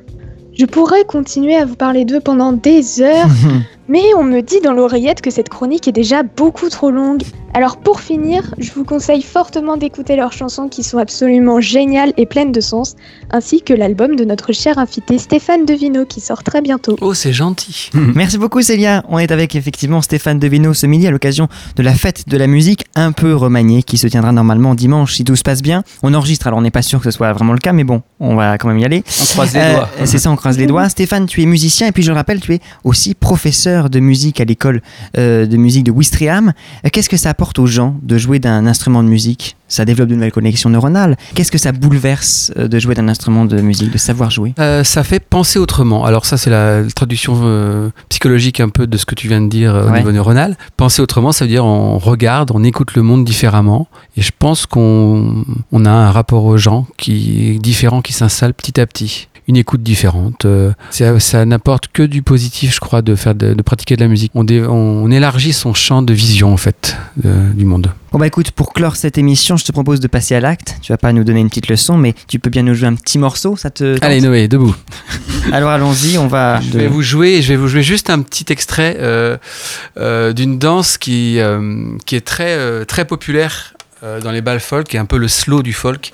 Je 0.53 0.67
pourrais 0.67 1.05
continuer 1.05 1.55
à 1.55 1.65
vous 1.65 1.75
parler 1.75 2.05
d'eux 2.05 2.19
pendant 2.19 2.53
des 2.53 3.01
heures, 3.01 3.31
mais 3.87 4.13
on 4.17 4.23
me 4.23 4.41
dit 4.41 4.61
dans 4.61 4.73
l'oreillette 4.73 5.21
que 5.21 5.31
cette 5.31 5.49
chronique 5.49 5.87
est 5.87 5.91
déjà 5.91 6.23
beaucoup 6.23 6.69
trop 6.69 6.91
longue. 6.91 7.23
Alors 7.53 7.77
pour 7.77 8.01
finir, 8.01 8.53
je 8.57 8.69
vous 8.73 8.83
conseille 8.83 9.21
fortement 9.21 9.77
d'écouter 9.77 10.17
leurs 10.17 10.33
chansons 10.33 10.67
qui 10.67 10.83
sont 10.83 10.97
absolument 10.97 11.61
géniales 11.61 12.11
et 12.17 12.25
pleines 12.25 12.51
de 12.51 12.59
sens, 12.59 12.95
ainsi 13.31 13.61
que 13.61 13.73
l'album 13.73 14.17
de 14.17 14.25
notre 14.25 14.51
cher 14.51 14.77
invité 14.77 15.17
Stéphane 15.17 15.65
Devino 15.65 16.05
qui 16.05 16.19
sort 16.19 16.43
très 16.43 16.61
bientôt. 16.61 16.97
Oh, 16.99 17.13
c'est 17.13 17.31
gentil. 17.31 17.91
Merci 17.93 18.37
beaucoup 18.37 18.61
Célia. 18.61 19.03
On 19.07 19.19
est 19.19 19.31
avec 19.31 19.55
effectivement 19.55 20.01
Stéphane 20.01 20.37
Devino 20.37 20.73
ce 20.73 20.85
midi 20.85 21.07
à 21.07 21.11
l'occasion 21.11 21.47
de 21.77 21.83
la 21.83 21.93
fête 21.93 22.27
de 22.27 22.37
la 22.37 22.47
musique 22.47 22.85
un 22.93 23.13
peu 23.13 23.33
remaniée 23.33 23.83
qui 23.83 23.97
se 23.97 24.07
tiendra 24.07 24.33
normalement 24.33 24.75
dimanche 24.75 25.13
si 25.13 25.23
tout 25.23 25.37
se 25.37 25.43
passe 25.43 25.61
bien. 25.61 25.83
On 26.03 26.13
enregistre, 26.13 26.47
alors 26.47 26.59
on 26.59 26.63
n'est 26.63 26.71
pas 26.71 26.81
sûr 26.81 26.99
que 26.99 27.05
ce 27.05 27.11
soit 27.11 27.31
vraiment 27.31 27.53
le 27.53 27.59
cas, 27.59 27.71
mais 27.71 27.85
bon, 27.85 28.01
on 28.19 28.35
va 28.35 28.57
quand 28.57 28.67
même 28.67 28.79
y 28.79 28.85
aller. 28.85 29.03
On 29.21 29.25
croise 29.27 29.53
les 29.53 29.61
doigts. 29.61 29.89
C'est 30.03 30.17
ça, 30.17 30.29
on 30.29 30.35
croise 30.35 30.57
les 30.57 30.67
doigts. 30.67 30.89
Stéphane, 30.95 31.25
tu 31.25 31.41
es 31.41 31.45
musicien 31.45 31.87
et 31.87 31.91
puis 31.93 32.03
je 32.03 32.11
le 32.11 32.15
rappelle, 32.15 32.41
tu 32.41 32.53
es 32.53 32.59
aussi 32.83 33.13
professeur 33.13 33.74
de 33.89 33.99
musique 33.99 34.39
à 34.41 34.45
l'école 34.45 34.81
euh, 35.17 35.45
de 35.45 35.57
musique 35.57 35.83
de 35.83 35.91
Ouistreham. 35.91 36.53
Euh, 36.85 36.89
Qu'est-ce 36.91 37.09
que 37.09 37.17
ça 37.17 37.29
apporte 37.29 37.59
aux 37.59 37.67
gens 37.67 37.95
de 38.01 38.17
jouer 38.17 38.39
d'un 38.39 38.65
instrument 38.67 39.03
de 39.03 39.09
musique? 39.09 39.55
Ça 39.67 39.83
développe 39.83 40.09
de 40.09 40.15
nouvelles 40.15 40.31
connexions 40.31 40.69
neuronales. 40.69 41.17
Qu'est-ce 41.33 41.51
que 41.51 41.57
ça 41.57 41.71
bouleverse 41.71 42.51
euh, 42.57 42.67
de 42.67 42.79
jouer 42.79 42.93
d'un 42.95 43.07
instrument 43.07 43.45
de 43.45 43.59
musique, 43.61 43.91
de 43.91 43.97
savoir 43.97 44.29
jouer? 44.31 44.53
Euh, 44.59 44.83
ça 44.83 45.03
fait 45.03 45.19
penser 45.19 45.59
autrement. 45.59 46.05
Alors 46.05 46.25
ça, 46.25 46.37
c'est 46.37 46.49
la 46.51 46.83
traduction 46.95 47.33
euh, 47.43 47.89
psychologique 48.09 48.59
un 48.59 48.69
peu 48.69 48.85
de 48.87 48.97
ce 48.97 49.05
que 49.05 49.15
tu 49.15 49.27
viens 49.27 49.41
de 49.41 49.49
dire 49.49 49.73
au 49.73 49.89
Ouais. 49.89 49.99
niveau 49.99 50.11
neuronal. 50.11 50.55
Penser 50.77 51.01
autrement, 51.01 51.31
ça 51.31 51.45
veut 51.45 51.49
dire 51.49 51.65
on 51.65 51.97
regarde, 51.97 52.51
on 52.53 52.63
écoute 52.63 52.95
le 52.95 53.01
monde 53.01 53.25
différemment. 53.25 53.87
Et 54.17 54.21
je 54.21 54.31
pense 54.37 54.65
qu'on 54.65 55.43
on 55.71 55.85
a 55.85 55.91
un 55.91 56.11
rapport 56.11 56.45
aux 56.45 56.57
gens 56.57 56.85
qui 56.97 57.49
est 57.55 57.59
différent, 57.59 58.01
qui 58.01 58.13
s'installe 58.13 58.53
petit 58.53 58.79
à 58.79 58.85
petit. 58.85 59.27
Une 59.47 59.57
écoute 59.57 59.83
différente. 59.83 60.45
euh, 60.45 60.71
ça 60.89 61.19
ça 61.19 61.45
n'apporte 61.45 61.89
que 61.93 62.01
du 62.01 62.23
positif, 62.23 62.73
je 62.73 62.79
crois, 62.79 63.01
de 63.03 63.13
faire 63.15 63.35
de, 63.35 63.53
de 63.53 63.61
pratiquer 63.61 63.95
de 63.95 64.01
la 64.01 64.07
musique. 64.07 64.31
On, 64.33 64.43
dé- 64.43 64.65
on 64.67 65.11
élargit 65.11 65.53
son 65.53 65.73
champ 65.75 66.01
de 66.01 66.13
vision 66.13 66.51
en 66.51 66.57
fait 66.57 66.97
de- 67.17 67.53
du 67.53 67.63
monde. 67.63 67.91
Bon 68.11 68.17
bah 68.17 68.25
écoute, 68.25 68.49
pour 68.51 68.73
clore 68.73 68.95
cette 68.95 69.17
émission, 69.19 69.55
je 69.55 69.65
te 69.65 69.71
propose 69.71 69.99
de 69.99 70.07
passer 70.07 70.33
à 70.35 70.39
l'acte. 70.39 70.77
Tu 70.81 70.91
vas 70.91 70.97
pas 70.97 71.13
nous 71.13 71.23
donner 71.23 71.41
une 71.41 71.49
petite 71.49 71.67
leçon, 71.67 71.95
mais 71.97 72.15
tu 72.27 72.39
peux 72.39 72.49
bien 72.49 72.63
nous 72.63 72.73
jouer 72.73 72.87
un 72.87 72.95
petit 72.95 73.19
morceau, 73.19 73.55
ça 73.55 73.69
te... 73.69 73.93
tente 73.95 74.03
Allez 74.03 74.21
Noé, 74.21 74.47
debout. 74.47 74.75
Alors 75.51 75.69
allons-y, 75.69 76.17
on 76.17 76.27
va... 76.27 76.59
Je 76.61 76.77
vais 76.79 76.87
vous 76.87 77.03
jouer, 77.03 77.41
je 77.43 77.49
vais 77.49 77.55
vous 77.57 77.67
jouer 77.67 77.83
juste 77.83 78.09
un 78.09 78.21
petit 78.21 78.45
extrait 78.51 78.97
euh, 78.99 79.37
euh, 79.97 80.33
d'une 80.33 80.57
danse 80.57 80.97
qui, 80.97 81.39
euh, 81.39 81.85
qui 82.07 82.15
est 82.15 82.25
très, 82.25 82.53
euh, 82.57 82.83
très 82.85 83.05
populaire 83.05 83.75
euh, 84.03 84.19
dans 84.21 84.31
les 84.31 84.41
bals 84.41 84.59
folk, 84.59 84.87
qui 84.87 84.95
est 84.97 84.99
un 84.99 85.05
peu 85.05 85.17
le 85.17 85.27
slow 85.27 85.61
du 85.61 85.73
folk. 85.73 86.13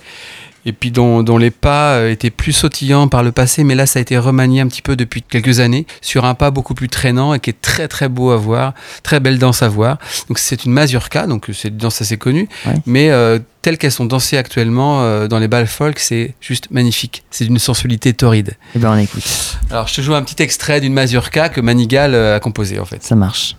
Et 0.66 0.74
puis 0.74 0.92
dont, 0.92 1.24
dont 1.24 1.38
les 1.38 1.52
pas 1.52 1.94
euh, 1.96 2.12
étaient 2.12 2.30
plus 2.30 2.54
sautillants 2.54 3.08
par 3.08 3.24
le 3.24 3.32
passé, 3.32 3.64
mais 3.64 3.76
là 3.76 3.86
ça 3.86 4.00
a 4.00 4.02
été 4.02 4.18
remanié 4.18 4.62
un 4.62 4.68
petit 4.68 4.82
peu 4.82 4.96
depuis 4.96 5.22
quelques 5.22 5.60
années 5.60 5.86
sur 6.02 6.26
un 6.26 6.34
pas 6.36 6.52
beaucoup 6.52 6.74
plus 6.76 6.90
traînant 6.90 7.34
et 7.34 7.40
qui 7.40 7.50
est 7.50 7.62
très 7.62 7.88
très 7.88 8.10
beau 8.10 8.32
à 8.32 8.38
voir, 8.38 8.74
très 9.04 9.20
belle 9.20 9.40
danse 9.40 9.62
à 9.64 9.68
voir. 9.68 9.98
Donc 10.30 10.40
c'est 10.40 10.66
une 10.66 10.72
mazurka, 10.72 11.28
donc 11.28 11.48
c'est 11.54 11.70
une 11.70 11.78
danse 11.78 12.02
assez 12.02 12.18
connue, 12.18 12.48
Ouais. 12.66 12.74
mais 12.86 13.10
euh, 13.12 13.40
telles 13.62 13.78
qu'elles 13.78 13.92
sont 13.92 14.06
dansées 14.06 14.38
actuellement 14.38 15.02
euh, 15.04 15.28
dans 15.28 15.38
les 15.40 15.48
balles 15.48 15.68
folk, 15.68 16.00
c'est 16.00 16.34
juste 16.42 16.70
magnifique. 16.72 17.24
C'est 17.32 17.46
d'une 17.46 17.60
sensualité 17.60 18.14
torride. 18.14 18.56
Eh 18.76 18.80
ben 18.80 18.92
on 18.92 18.98
écoute. 18.98 19.24
Alors 19.70 19.88
je 19.88 19.96
te 19.96 20.02
joue 20.02 20.16
un 20.16 20.24
petit 20.24 20.42
extrait 20.42 20.82
d'une 20.82 20.94
mazurka 20.94 21.50
que 21.50 21.62
Manigal 21.62 22.16
euh, 22.16 22.36
a 22.36 22.40
composée 22.40 22.80
en 22.80 22.86
fait. 22.86 23.04
Ça 23.04 23.16
marche. 23.16 23.56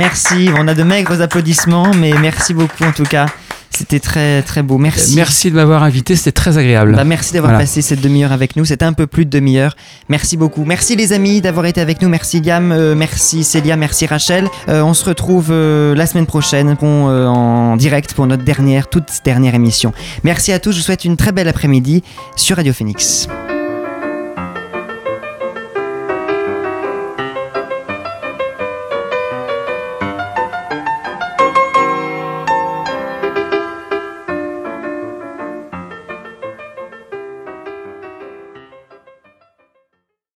Merci. 0.00 0.48
On 0.56 0.66
a 0.66 0.72
de 0.72 0.82
maigres 0.82 1.20
applaudissements, 1.20 1.90
mais 1.94 2.12
merci 2.18 2.54
beaucoup 2.54 2.84
en 2.84 2.92
tout 2.92 3.04
cas. 3.04 3.26
C'était 3.68 4.00
très 4.00 4.40
très 4.40 4.62
beau. 4.62 4.78
Merci. 4.78 5.14
Merci 5.14 5.50
de 5.50 5.56
m'avoir 5.56 5.82
invité, 5.82 6.16
c'était 6.16 6.32
très 6.32 6.56
agréable. 6.56 6.96
Bah, 6.96 7.04
merci 7.04 7.34
d'avoir 7.34 7.52
Voilà. 7.52 7.64
passé 7.64 7.82
cette 7.82 8.00
demi-heure 8.00 8.32
avec 8.32 8.56
nous. 8.56 8.64
C'était 8.64 8.86
un 8.86 8.94
peu 8.94 9.06
plus 9.06 9.26
de 9.26 9.30
demi-heure. 9.30 9.76
Merci 10.08 10.38
beaucoup. 10.38 10.64
Merci 10.64 10.96
les 10.96 11.12
amis 11.12 11.42
d'avoir 11.42 11.66
été 11.66 11.82
avec 11.82 12.00
nous. 12.00 12.08
Merci 12.08 12.40
Gam, 12.40 12.72
euh, 12.72 12.94
merci 12.94 13.44
Célia, 13.44 13.76
merci 13.76 14.06
Rachel. 14.06 14.48
Euh, 14.70 14.80
on 14.80 14.94
se 14.94 15.04
retrouve 15.04 15.48
euh, 15.50 15.94
la 15.94 16.06
semaine 16.06 16.26
prochaine 16.26 16.76
pour, 16.76 16.88
en 16.88 17.76
direct 17.76 18.14
pour 18.14 18.26
notre 18.26 18.42
dernière, 18.42 18.88
toute 18.88 19.08
dernière 19.22 19.54
émission. 19.54 19.92
Merci 20.24 20.50
à 20.52 20.58
tous. 20.58 20.72
Je 20.72 20.78
vous 20.78 20.82
souhaite 20.84 21.04
une 21.04 21.18
très 21.18 21.32
belle 21.32 21.48
après-midi 21.48 22.02
sur 22.36 22.56
Radio 22.56 22.72
Phoenix. 22.72 23.28